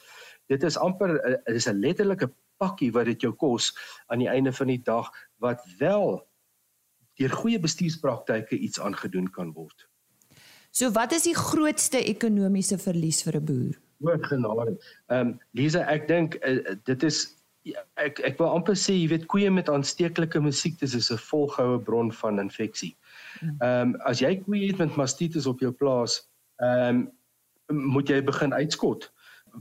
dit 0.48 0.64
is 0.64 0.78
amper 0.78 1.18
dit 1.46 1.56
is 1.56 1.68
'n 1.68 1.80
letterlike 1.80 2.30
pakkie 2.58 2.92
wat 2.92 3.06
dit 3.06 3.22
jou 3.22 3.34
kos 3.34 3.74
aan 4.08 4.20
die 4.20 4.30
einde 4.30 4.54
van 4.54 4.68
die 4.68 4.82
dag 4.84 5.10
wat 5.38 5.62
wel 5.80 6.28
deur 7.18 7.30
goeie 7.30 7.60
bestuurspraktyke 7.60 8.58
iets 8.58 8.80
aangedoen 8.80 9.30
kan 9.32 9.54
word. 9.54 9.88
So 10.72 10.92
wat 10.92 11.12
is 11.12 11.24
die 11.24 11.36
grootste 11.36 12.04
ekonomiese 12.04 12.78
verlies 12.78 13.24
vir 13.24 13.38
'n 13.38 13.46
boer? 13.46 13.76
Hoor 14.00 14.26
genade. 14.26 14.78
Ehm 15.08 15.28
um, 15.28 15.40
Lisa, 15.52 15.82
ek 15.90 16.08
dink 16.08 16.36
uh, 16.46 16.76
dit 16.84 17.04
is 17.04 17.37
ek 17.96 18.20
ek 18.20 18.40
wil 18.40 18.54
amper 18.54 18.78
sê 18.78 18.96
jy 18.96 19.10
weet 19.14 19.28
koeie 19.32 19.52
met 19.52 19.70
aansteeklike 19.70 20.40
musiektes 20.44 20.96
is 20.96 21.12
'n 21.12 21.18
volgehoue 21.18 21.80
bron 21.80 22.12
van 22.12 22.40
infeksie. 22.40 22.96
Hmm. 23.40 23.56
Ehm 23.62 23.82
um, 23.82 23.96
as 24.06 24.22
jy 24.22 24.36
koeie 24.46 24.68
het 24.68 24.78
met 24.78 24.96
mastitis 24.96 25.48
op 25.48 25.60
jou 25.60 25.72
plaas, 25.72 26.22
ehm 26.62 27.08
um, 27.70 27.88
moet 27.94 28.10
jy 28.10 28.22
begin 28.24 28.54
uitskot 28.54 29.12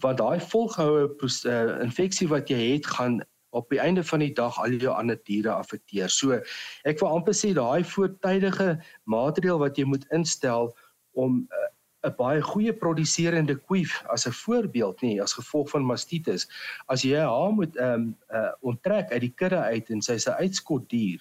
want 0.02 0.18
daai 0.18 0.40
volgehoue 0.40 1.08
uh, 1.46 1.82
infeksie 1.82 2.28
wat 2.28 2.50
jy 2.50 2.58
het 2.74 2.86
gaan 2.86 3.20
op 3.56 3.70
die 3.70 3.80
einde 3.80 4.04
van 4.04 4.20
die 4.20 4.32
dag 4.32 4.58
al 4.60 4.76
jou 4.76 4.92
ander 4.92 5.18
diere 5.24 5.54
affekteer. 5.54 6.10
So 6.12 6.40
ek 6.84 7.00
wil 7.00 7.08
amper 7.08 7.36
sê 7.36 7.54
daai 7.56 7.84
voortydige 7.84 8.76
maatreël 9.04 9.62
wat 9.62 9.78
jy 9.78 9.86
moet 9.88 10.04
instel 10.12 10.74
om 11.16 11.46
uh, 11.48 11.65
'n 12.06 12.14
baie 12.18 12.42
goeie 12.42 12.72
produserende 12.72 13.56
koei 13.56 13.84
as 14.14 14.26
'n 14.26 14.32
voorbeeld 14.32 15.02
nie 15.02 15.22
as 15.22 15.36
gevolg 15.38 15.70
van 15.70 15.84
mastitis. 15.84 16.48
As 16.86 17.02
jy 17.02 17.18
haar 17.18 17.52
moet 17.52 17.76
ehm 17.76 17.92
um, 17.92 18.16
uh, 18.30 18.52
onttrek 18.60 19.12
uit 19.12 19.20
die 19.20 19.34
kudde 19.34 19.58
uit 19.58 19.90
en 19.90 20.02
sy's 20.02 20.26
'n 20.28 20.38
uitskot 20.42 20.88
dier 20.90 21.20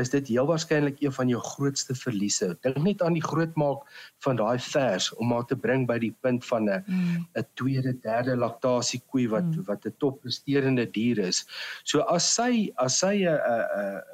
is 0.00 0.10
dit 0.10 0.28
heel 0.28 0.46
waarskynlik 0.46 1.00
een 1.02 1.12
van 1.12 1.28
jou 1.28 1.40
grootste 1.42 1.94
verliese. 1.94 2.56
Dink 2.66 2.76
net 2.82 3.02
aan 3.02 3.16
die 3.16 3.24
grootmaak 3.24 3.84
van 4.24 4.36
daai 4.36 4.58
vers 4.58 5.10
om 5.14 5.32
haar 5.32 5.46
te 5.46 5.56
bring 5.56 5.86
by 5.86 5.98
die 6.02 6.14
punt 6.20 6.44
van 6.44 6.68
'n 6.68 6.70
'n 6.70 6.84
mm. 6.86 7.44
tweede, 7.54 7.92
derde 8.00 8.36
laktasie 8.36 9.02
koei 9.06 9.28
wat 9.28 9.44
mm. 9.44 9.64
wat 9.66 9.86
'n 9.86 9.94
toppresterende 9.98 10.86
dier 10.90 11.18
is. 11.18 11.46
So 11.84 12.00
as 12.00 12.34
sy 12.34 12.72
as 12.76 12.98
sy 12.98 13.24
'n 13.24 13.38
'n 13.38 13.64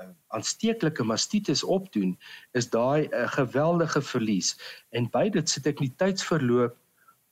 'n 0.06 0.16
aansteeklike 0.28 1.04
mastitis 1.04 1.64
opdoen, 1.64 2.18
is 2.52 2.70
daai 2.70 3.08
'n 3.08 3.28
geweldige 3.28 4.02
verlies. 4.02 4.56
En 4.90 5.10
by 5.10 5.28
dit 5.28 5.48
sit 5.48 5.66
ek 5.66 5.78
die 5.78 5.94
tydsverloop 5.96 6.76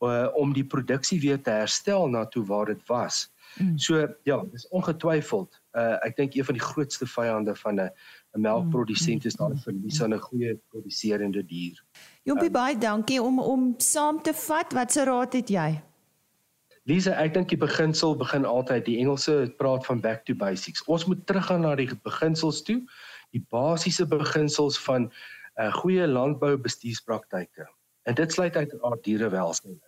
uh, 0.00 0.28
om 0.34 0.52
die 0.52 0.66
produksie 0.66 1.20
weer 1.20 1.42
te 1.42 1.50
herstel 1.50 2.08
na 2.08 2.24
toe 2.26 2.44
waar 2.46 2.66
dit 2.66 2.82
was. 2.86 3.28
Mm. 3.58 3.78
So 3.78 4.06
ja, 4.22 4.44
dis 4.52 4.68
ongetwyfeld. 4.68 5.60
Uh 5.72 5.96
ek 6.06 6.16
dink 6.16 6.34
een 6.34 6.44
van 6.44 6.54
die 6.54 6.62
grootste 6.62 7.06
vyande 7.06 7.54
van 7.56 7.80
'n 7.80 7.90
'n 8.34 8.40
melkprodusent 8.40 9.24
is 9.24 9.34
daar 9.34 9.50
'n 9.50 9.58
verlies 9.58 10.02
aan 10.02 10.14
'n 10.14 10.20
goeie 10.20 10.60
produserende 10.68 11.44
dier. 11.44 11.84
Jompie 12.22 12.46
um, 12.46 12.52
baie 12.52 12.78
dankie 12.78 13.22
om 13.22 13.40
om 13.40 13.74
saam 13.76 14.22
te 14.22 14.34
vat. 14.34 14.72
Watse 14.72 15.04
raad 15.04 15.32
het 15.32 15.48
jy? 15.48 15.82
Lisa, 16.82 17.12
ek 17.20 17.34
dink 17.34 17.48
die 17.48 17.58
beginsel 17.60 18.16
begin 18.16 18.44
altyd. 18.44 18.84
Die 18.84 18.98
Engelse 18.98 19.54
praat 19.56 19.86
van 19.86 20.00
back 20.00 20.24
to 20.24 20.34
basics. 20.34 20.84
Ons 20.84 21.04
moet 21.04 21.26
teruggaan 21.26 21.60
na 21.60 21.74
die 21.74 21.90
beginsels 22.02 22.62
toe, 22.62 22.80
die 23.30 23.44
basiese 23.50 24.06
beginsels 24.06 24.78
van 24.78 25.02
'n 25.02 25.12
uh, 25.60 25.72
goeie 25.72 26.06
landboubestuurspraktyke. 26.06 27.68
En 28.02 28.14
dit 28.14 28.32
sluit 28.32 28.56
uit 28.56 28.82
aard 28.82 29.04
dierewelsyn 29.04 29.80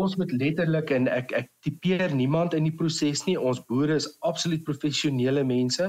ons 0.00 0.16
moet 0.18 0.32
letterlik 0.34 0.90
en 0.94 1.06
ek 1.12 1.32
ek 1.38 1.50
tipeer 1.66 2.14
niemand 2.14 2.54
in 2.56 2.66
die 2.66 2.74
proses 2.74 3.24
nie. 3.28 3.36
Ons 3.38 3.62
boere 3.68 3.98
is 4.00 4.08
absoluut 4.26 4.64
professionele 4.66 5.44
mense. 5.46 5.86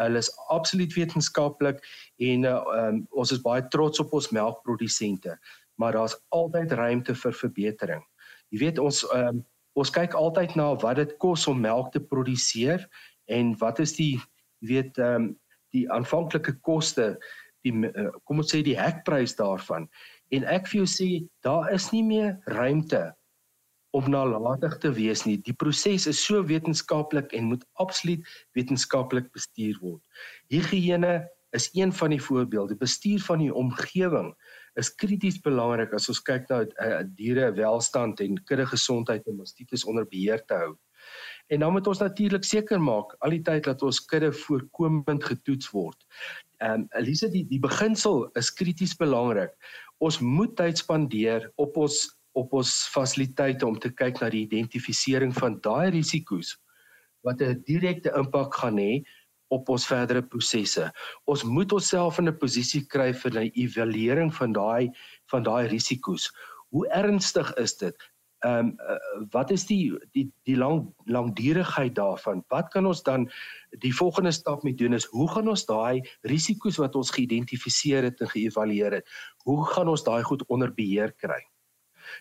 Hulle 0.00 0.22
is 0.22 0.30
absoluut 0.54 0.92
wetenskaplik 0.96 1.82
en 2.26 2.46
uh, 2.48 2.58
um, 2.74 3.04
ons 3.14 3.32
is 3.34 3.42
baie 3.44 3.62
trots 3.74 4.02
op 4.02 4.14
ons 4.18 4.32
melkprodusente. 4.34 5.36
Maar 5.78 5.98
daar's 5.98 6.16
altyd 6.34 6.74
ruimte 6.78 7.14
vir 7.14 7.38
verbetering. 7.42 8.02
Jy 8.50 8.62
weet 8.64 8.82
ons 8.82 9.04
um, 9.14 9.44
ons 9.76 9.92
kyk 9.92 10.16
altyd 10.16 10.56
na 10.56 10.70
wat 10.80 10.98
dit 10.98 11.12
kos 11.22 11.46
om 11.50 11.60
melk 11.60 11.92
te 11.94 12.00
produseer 12.00 12.86
en 13.32 13.52
wat 13.60 13.82
is 13.84 13.94
die 13.98 14.14
jy 14.64 14.70
weet 14.70 15.00
um, 15.02 15.34
die 15.76 15.84
aanvanklike 15.92 16.56
koste 16.64 17.14
die 17.66 17.74
uh, 17.74 18.08
kom 18.24 18.40
ons 18.40 18.54
sê 18.54 18.62
die 18.64 18.78
hekprys 18.78 19.36
daarvan 19.36 19.84
en 20.34 20.46
ek 20.48 20.70
vir 20.70 20.80
jou 20.80 20.88
sê 20.90 21.08
daar 21.44 21.68
is 21.74 21.90
nie 21.92 22.02
meer 22.06 22.38
ruimte 22.56 23.04
om 23.96 24.10
nalatig 24.12 24.76
te 24.82 24.90
wees 24.92 25.24
nie. 25.24 25.38
Die 25.40 25.54
proses 25.56 26.06
is 26.10 26.20
so 26.20 26.44
wetenskaplik 26.44 27.32
en 27.36 27.50
moet 27.52 27.64
absoluut 27.80 28.26
wetenskaplik 28.58 29.30
bestuur 29.32 29.78
word. 29.80 30.02
Higiëne 30.52 31.22
is 31.56 31.70
een 31.72 31.92
van 31.92 32.12
die 32.12 32.20
voorbeelde. 32.20 32.76
Bestuur 32.76 33.22
van 33.24 33.40
die 33.44 33.52
omgewing 33.54 34.34
is 34.76 34.92
krities 35.00 35.38
belangrik 35.40 35.94
as 35.96 36.10
ons 36.12 36.20
kyk 36.20 36.50
na 36.50 36.64
uh, 36.66 36.98
diere 37.16 37.48
welstand 37.56 38.20
en 38.20 38.36
kudde 38.44 38.66
gesondheid 38.68 39.24
en 39.30 39.38
mastitis 39.40 39.86
onder 39.88 40.04
beheer 40.10 40.44
te 40.44 40.58
hou. 40.60 40.74
En 41.48 41.62
dan 41.62 41.72
moet 41.72 41.86
ons 41.86 42.02
natuurlik 42.02 42.44
seker 42.44 42.80
maak 42.82 43.14
al 43.24 43.36
die 43.36 43.44
tyd 43.46 43.64
dat 43.64 43.82
ons 43.86 44.02
kudde 44.10 44.32
voorkomend 44.34 45.24
getoets 45.24 45.70
word. 45.72 45.96
Ehm 46.60 46.82
um, 46.82 46.86
Elise 47.00 47.30
die 47.32 47.46
die 47.48 47.62
beginsel 47.62 48.26
is 48.40 48.52
krities 48.52 48.96
belangrik. 48.98 49.54
Ons 50.02 50.18
moet 50.20 50.52
tyd 50.58 50.78
spandeer 50.78 51.48
op 51.56 51.76
ons 51.80 52.15
op 52.36 52.52
ons 52.52 52.72
fasiliteite 52.92 53.66
om 53.66 53.78
te 53.80 53.90
kyk 53.90 54.20
na 54.20 54.30
die 54.32 54.44
identifisering 54.44 55.32
van 55.36 55.60
daai 55.64 55.90
risiko's 55.94 56.56
wat 57.26 57.40
'n 57.42 57.62
direkte 57.66 58.12
impak 58.14 58.54
gaan 58.54 58.78
hê 58.78 59.02
op 59.54 59.68
ons 59.68 59.86
verdere 59.86 60.22
prosesse. 60.22 60.90
Ons 61.30 61.44
moet 61.44 61.72
onsself 61.72 62.18
in 62.18 62.28
'n 62.28 62.38
posisie 62.38 62.84
kry 62.86 63.12
vir 63.12 63.32
'n 63.40 63.50
evaluering 63.54 64.34
van 64.34 64.52
daai 64.52 64.90
van 65.30 65.42
daai 65.42 65.68
risiko's. 65.68 66.30
Hoe 66.70 66.86
ernstig 66.88 67.54
is 67.56 67.76
dit? 67.76 67.96
Ehm 68.44 68.58
um, 68.58 68.76
uh, 68.92 69.26
wat 69.32 69.50
is 69.50 69.64
die 69.66 69.96
die 70.12 70.30
die 70.44 70.56
lang 70.56 70.94
langdurigheid 71.06 71.94
daarvan? 71.94 72.44
Wat 72.48 72.68
kan 72.68 72.86
ons 72.86 73.02
dan 73.02 73.30
die 73.80 73.94
volgende 73.94 74.32
stap 74.32 74.62
mee 74.62 74.74
doen 74.74 74.92
is 74.92 75.04
hoe 75.04 75.28
gaan 75.30 75.48
ons 75.48 75.64
daai 75.66 76.02
risiko's 76.22 76.76
wat 76.76 76.94
ons 76.94 77.10
geïdentifiseer 77.10 78.02
het 78.02 78.20
en 78.20 78.28
geëvalueer 78.28 78.92
het, 78.92 79.08
hoe 79.44 79.64
gaan 79.66 79.88
ons 79.88 80.04
daai 80.04 80.22
goed 80.22 80.44
onder 80.48 80.74
beheer 80.74 81.12
kry? 81.12 81.40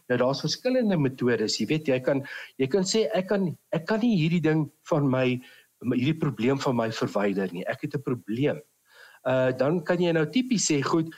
Nou 0.09 0.17
daar's 0.19 0.41
verskillende 0.41 0.97
metodes. 0.97 1.59
Jy 1.59 1.67
weet 1.67 1.87
jy 1.87 1.99
kan 1.99 2.23
jy 2.57 2.67
kan 2.67 2.83
sê 2.83 3.05
ek 3.13 3.29
kan 3.29 3.57
ek 3.71 3.85
kan 3.85 3.99
nie 3.99 4.15
hierdie 4.17 4.41
ding 4.41 4.69
van 4.89 5.09
my 5.09 5.41
hierdie 5.93 6.19
probleem 6.19 6.59
van 6.59 6.75
my 6.75 6.89
verwyder 6.91 7.51
nie. 7.53 7.65
Ek 7.67 7.81
het 7.81 7.95
'n 7.95 8.01
probleem. 8.01 8.61
Uh 9.25 9.51
dan 9.51 9.83
kan 9.83 10.01
jy 10.01 10.11
nou 10.11 10.25
tipies 10.25 10.69
sê 10.71 10.81
goed 10.81 11.13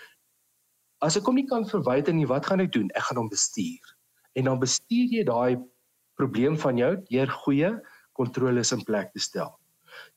as 1.01 1.17
ek 1.17 1.27
hom 1.30 1.38
nie 1.38 1.47
kan 1.47 1.65
verwyder 1.65 2.13
nie, 2.13 2.25
wat 2.25 2.45
gaan 2.45 2.63
ek 2.63 2.73
doen? 2.73 2.89
Ek 2.95 3.10
gaan 3.10 3.21
hom 3.21 3.30
bestuur. 3.30 3.86
En 4.38 4.49
dan 4.49 4.60
bestuur 4.60 5.13
jy 5.13 5.23
daai 5.27 5.62
probleem 6.17 6.58
van 6.58 6.77
jou 6.77 6.95
deur 7.10 7.32
goeie 7.43 7.71
kontroles 8.17 8.73
in 8.73 8.84
plek 8.86 9.13
te 9.13 9.21
stel. 9.21 9.53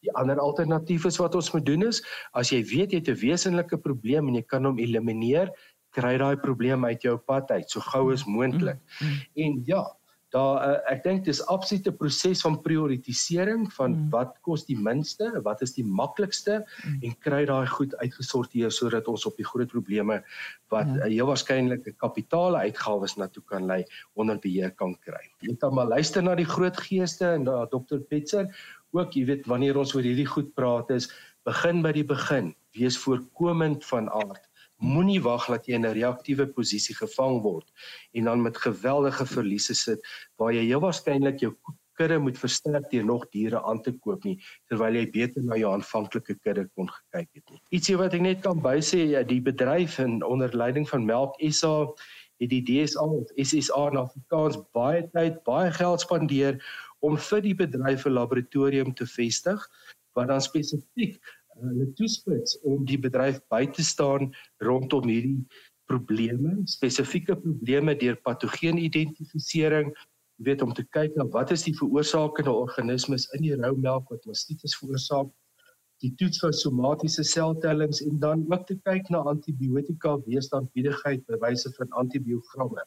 Die 0.05 0.13
ander 0.21 0.41
alternatief 0.41 1.07
is 1.09 1.19
wat 1.21 1.37
ons 1.37 1.51
moet 1.55 1.65
doen 1.67 1.87
is 1.89 2.01
as 2.37 2.53
jy 2.53 2.61
weet 2.69 2.93
jy 2.93 3.01
het 3.01 3.11
'n 3.13 3.21
wesenlike 3.21 3.77
probleem 3.85 4.29
en 4.29 4.35
jy 4.35 4.43
kan 4.43 4.65
hom 4.65 4.79
elimineer, 4.79 5.53
kry 5.97 6.17
daai 6.19 6.37
probleem 6.37 6.85
uit 6.85 7.03
jou 7.03 7.17
pad 7.19 7.51
uit 7.51 7.71
so 7.71 7.81
gou 7.81 8.13
as 8.13 8.27
moontlik. 8.27 8.79
Mm, 9.01 9.07
mm. 9.07 9.25
En 9.45 9.63
ja, 9.67 9.85
daar 10.31 10.63
uh, 10.63 10.93
ek 10.93 11.03
dink 11.03 11.25
dis 11.27 11.41
absoluut 11.51 11.89
'n 11.91 11.97
proses 11.99 12.43
van 12.47 12.61
prioritisering 12.63 13.67
van 13.75 13.91
mm. 13.91 14.11
wat 14.15 14.37
kos 14.47 14.65
die 14.67 14.79
minste, 14.79 15.31
wat 15.43 15.63
is 15.63 15.75
die 15.75 15.85
maklikste 15.85 16.61
mm. 16.63 17.01
en 17.03 17.17
kry 17.27 17.45
daai 17.51 17.67
goed 17.67 17.97
uitgesorteer 17.99 18.71
sodat 18.71 19.09
ons 19.11 19.27
op 19.27 19.37
die 19.37 19.47
groot 19.47 19.71
probleme 19.71 20.21
wat 20.71 20.87
ja. 20.87 21.07
uh, 21.07 21.09
heel 21.11 21.27
waarskynlik 21.27 21.87
'n 21.87 21.97
kapitale 21.99 22.63
uitgawes 22.67 23.17
na 23.17 23.27
toe 23.27 23.43
kan 23.43 23.67
lei 23.67 23.85
onder 24.15 24.39
beheer 24.39 24.71
kan 24.71 24.95
kry. 25.03 25.25
Jy 25.43 25.57
kan 25.57 25.75
maar 25.75 25.91
luister 25.91 26.23
na 26.23 26.35
die 26.35 26.51
groot 26.57 26.77
geeste 26.77 27.27
en 27.27 27.45
da 27.45 27.67
Dr. 27.67 27.99
Petzer 27.99 28.47
ook, 28.93 29.15
jy 29.15 29.25
weet 29.27 29.47
wanneer 29.47 29.79
ons 29.79 29.95
oor 29.95 30.03
hierdie 30.03 30.31
goed 30.31 30.55
praat 30.55 30.91
is 30.91 31.11
begin 31.45 31.83
by 31.83 31.93
die 31.93 32.05
begin, 32.07 32.55
wees 32.77 32.99
voorkomend 32.99 33.85
van 33.85 34.11
aard 34.11 34.50
moenie 34.81 35.21
wag 35.23 35.47
dat 35.53 35.67
jy 35.69 35.77
in 35.77 35.87
'n 35.87 35.95
reaktiewe 35.95 36.47
posisie 36.47 36.95
gevang 36.97 37.43
word 37.43 37.69
en 38.13 38.25
dan 38.25 38.43
met 38.43 38.57
geweldige 38.57 39.27
verliese 39.27 39.75
sit 39.75 40.01
waar 40.37 40.53
jy 40.53 40.65
heel 40.65 40.81
waarskynlik 40.81 41.41
jou 41.41 41.55
kudde 42.01 42.19
moet 42.19 42.39
versterk 42.39 42.89
deur 42.91 43.05
nog 43.05 43.27
diere 43.35 43.61
aan 43.63 43.83
te 43.83 43.93
koop 43.93 44.25
nie 44.25 44.39
terwyl 44.69 44.97
jy 44.97 45.05
beter 45.11 45.45
na 45.45 45.59
jou 45.61 45.73
aanvanklike 45.73 46.37
kudde 46.41 46.65
kon 46.75 46.89
gekyk 46.89 47.29
het 47.35 47.51
nie. 47.51 47.61
Ietsie 47.77 47.97
wat 48.01 48.15
ek 48.17 48.25
net 48.25 48.41
kan 48.47 48.63
bysê, 48.65 49.05
ja, 49.13 49.23
die 49.23 49.41
bedryf 49.41 49.99
in 49.99 50.23
onder 50.25 50.57
leiding 50.57 50.89
van 50.89 51.05
Melk 51.05 51.37
SA 51.53 51.75
het 52.41 52.49
die 52.49 52.63
DSA 52.65 53.05
of 53.05 53.29
SSA 53.37 53.91
in 53.93 54.01
Afrikaans 54.01 54.57
baie 54.73 55.05
tyd, 55.13 55.43
baie 55.45 55.71
geld 55.77 56.01
spandeer 56.01 56.57
om 57.05 57.19
vir 57.29 57.45
die 57.45 57.57
bedryf 57.57 58.07
'n 58.07 58.17
laboratorium 58.17 58.95
te 58.95 59.07
vestig 59.07 59.69
wat 60.17 60.29
dan 60.29 60.41
spesifiek 60.41 61.21
hulle 61.65 61.89
toespits 61.99 62.57
om 62.67 62.85
die 62.89 62.99
bedryf 62.99 63.41
by 63.53 63.65
te 63.67 63.85
staan 63.87 64.31
rondom 64.67 65.09
hierdie 65.09 65.45
probleme, 65.91 66.55
spesifieke 66.71 67.37
probleme 67.37 67.97
deur 67.99 68.17
patogeen 68.27 68.79
identifisering, 68.79 69.91
weet 70.47 70.63
om 70.63 70.73
te 70.75 70.85
kyk 70.97 71.17
na 71.19 71.27
wat 71.35 71.53
is 71.53 71.67
die 71.67 71.75
veroorsakende 71.77 72.53
organismes 72.53 73.27
in 73.37 73.45
die 73.45 73.57
rou 73.59 73.75
melk 73.77 74.09
wat 74.13 74.25
mastitis 74.31 74.77
veroorsaak, 74.81 75.29
die 76.01 76.13
toets 76.21 76.41
vir 76.41 76.55
somatiese 76.57 77.25
seltellings 77.29 78.01
en 78.07 78.23
dan 78.23 78.47
ook 78.49 78.65
te 78.69 78.79
kyk 78.89 79.11
na 79.13 79.21
antibiotika 79.35 80.15
weerstandbiedigheid 80.29 81.27
by 81.29 81.41
wyse 81.43 81.73
van 81.77 81.93
antibiogramme. 82.03 82.87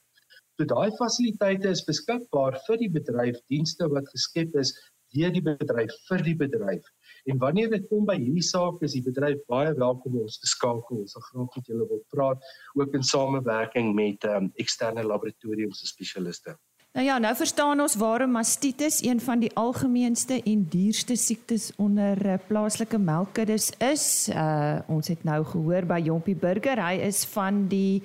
So 0.57 0.65
daai 0.69 0.89
fasiliteite 0.97 1.69
is 1.75 1.85
beskikbaar 1.85 2.57
vir 2.65 2.81
die 2.81 2.89
bedryf 2.95 3.37
dienste 3.53 3.89
wat 3.93 4.09
geskep 4.15 4.57
is 4.63 4.73
deur 5.13 5.33
die 5.33 5.43
bedryf 5.45 5.93
vir 6.09 6.25
die 6.25 6.35
bedryf. 6.37 6.83
En 7.23 7.37
wanneer 7.37 7.69
dit 7.71 7.85
kom 7.87 8.03
by 8.07 8.17
hierdie 8.19 8.43
saak 8.43 8.81
is 8.83 8.97
die 8.97 9.03
bedryf 9.03 9.39
baie 9.47 9.71
welkom 9.77 10.17
om 10.17 10.25
ons 10.25 10.41
te 10.41 10.49
skakel. 10.49 11.03
Ons 11.05 11.15
sal 11.15 11.23
graag 11.29 11.55
met 11.55 11.69
julle 11.71 11.87
wil 11.87 12.01
praat 12.11 12.43
ook 12.75 12.97
in 12.99 13.05
samewerking 13.07 13.93
met 13.95 14.27
um, 14.27 14.51
eksterne 14.59 15.05
laboratoriums 15.07 15.79
se 15.79 15.87
spesialiste. 15.87 16.57
Nou 16.93 17.05
ja, 17.07 17.15
nou 17.17 17.31
verstaan 17.33 17.79
ons 17.81 17.95
waarom 17.97 18.35
mastitis 18.35 18.99
een 19.01 19.21
van 19.23 19.39
die 19.41 19.49
algemeenste 19.57 20.35
en 20.43 20.67
duurste 20.69 21.15
siektes 21.17 21.71
onder 21.81 22.19
uh, 22.25 22.35
plaaslike 22.47 22.99
melkkuddes 23.01 23.71
is. 23.79 24.05
Uh 24.29 24.83
ons 24.91 25.07
het 25.07 25.23
nou 25.23 25.39
gehoor 25.47 25.87
by 25.89 26.01
Jompie 26.03 26.35
Burger, 26.35 26.77
hy 26.83 26.99
is 27.07 27.23
van 27.31 27.63
die 27.71 28.03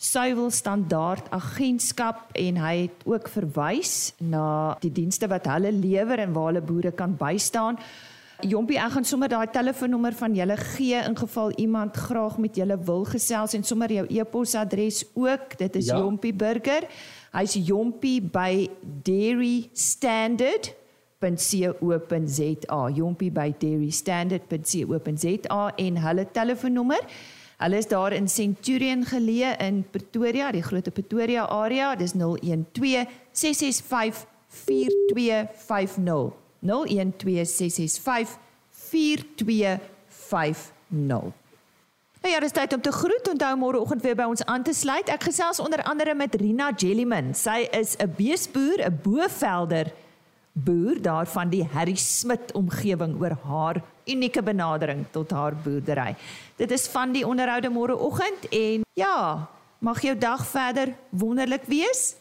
Suiwel 0.00 0.52
Standaard 0.54 1.26
Agentskap 1.34 2.30
en 2.38 2.60
hy 2.60 2.76
het 2.84 3.02
ook 3.08 3.26
verwys 3.28 4.12
na 4.20 4.76
die 4.84 4.92
dienste 4.92 5.28
wat 5.28 5.48
hulle 5.50 5.72
lewer 5.74 6.22
en 6.22 6.32
waar 6.36 6.52
hulle 6.52 6.64
boere 6.64 6.92
kan 6.92 7.16
bystaan. 7.18 7.80
Jompie, 8.48 8.78
ek 8.80 8.94
gaan 8.94 9.04
sommer 9.04 9.28
daai 9.28 9.50
telefoonnommer 9.52 10.14
van 10.16 10.34
julle 10.34 10.56
gee 10.56 10.96
in 10.98 11.16
geval 11.16 11.52
iemand 11.60 11.96
graag 11.96 12.38
met 12.38 12.56
julle 12.56 12.78
wil 12.86 13.04
gesels 13.04 13.54
en 13.54 13.62
sommer 13.64 13.92
jou 13.92 14.06
e-posadres 14.08 15.04
ook. 15.14 15.58
Dit 15.58 15.76
is 15.76 15.86
ja. 15.90 15.98
Jompie 15.98 16.34
Burger. 16.34 16.82
Hy's 17.32 17.54
Jompie 17.54 18.22
by 18.22 18.68
Dairy 19.04 19.68
Standard 19.72 20.74
.co.za 21.20 22.88
Jompie 22.96 23.30
by 23.30 23.54
dairystandard.co.za 23.60 25.72
en 25.76 25.96
hulle 26.00 26.26
telefoonnommer. 26.32 27.00
Hulle 27.60 27.76
is 27.76 27.88
daar 27.88 28.12
in 28.16 28.28
Centurion 28.28 29.04
geleë 29.04 29.56
in 29.60 29.84
Pretoria, 29.92 30.52
die 30.52 30.62
groot 30.64 30.92
Pretoria 30.92 31.44
area. 31.44 31.96
Dis 31.96 32.12
012 32.16 33.06
665 33.32 34.26
4250. 34.64 36.39
0126654250. 36.60 36.68
Nou 42.20 42.32
ja, 42.34 42.40
dis 42.40 42.52
tyd 42.52 42.72
om 42.72 42.80
te 42.80 42.92
groet. 42.92 43.28
Onthou 43.28 43.56
môreoggend 43.56 44.02
weer 44.02 44.16
by 44.16 44.26
ons 44.28 44.44
aan 44.44 44.62
te 44.62 44.72
sluit. 44.76 45.08
Ek 45.08 45.22
gesels 45.30 45.60
onder 45.60 45.82
andere 45.88 46.14
met 46.14 46.34
Rina 46.36 46.72
Jellyman. 46.76 47.34
Sy 47.34 47.68
is 47.72 47.96
'n 47.96 48.12
beesboer, 48.16 48.84
'n 48.84 49.00
bovelder 49.02 49.92
boer 50.52 51.02
daarvan 51.02 51.48
die 51.48 51.64
Harry 51.72 51.96
Smit 51.96 52.52
omgewing 52.52 53.20
oor 53.20 53.36
haar 53.44 53.82
unieke 54.04 54.42
benadering 54.42 55.06
tot 55.10 55.30
haar 55.30 55.54
boerdery. 55.54 56.16
Dit 56.56 56.70
is 56.70 56.88
van 56.88 57.12
die 57.12 57.26
onderhoude 57.26 57.70
môreoggend 57.70 58.48
en 58.50 58.84
ja, 58.92 59.48
mag 59.78 60.02
jou 60.02 60.18
dag 60.18 60.46
verder 60.46 60.94
wonderlik 61.08 61.62
wees. 61.70 62.14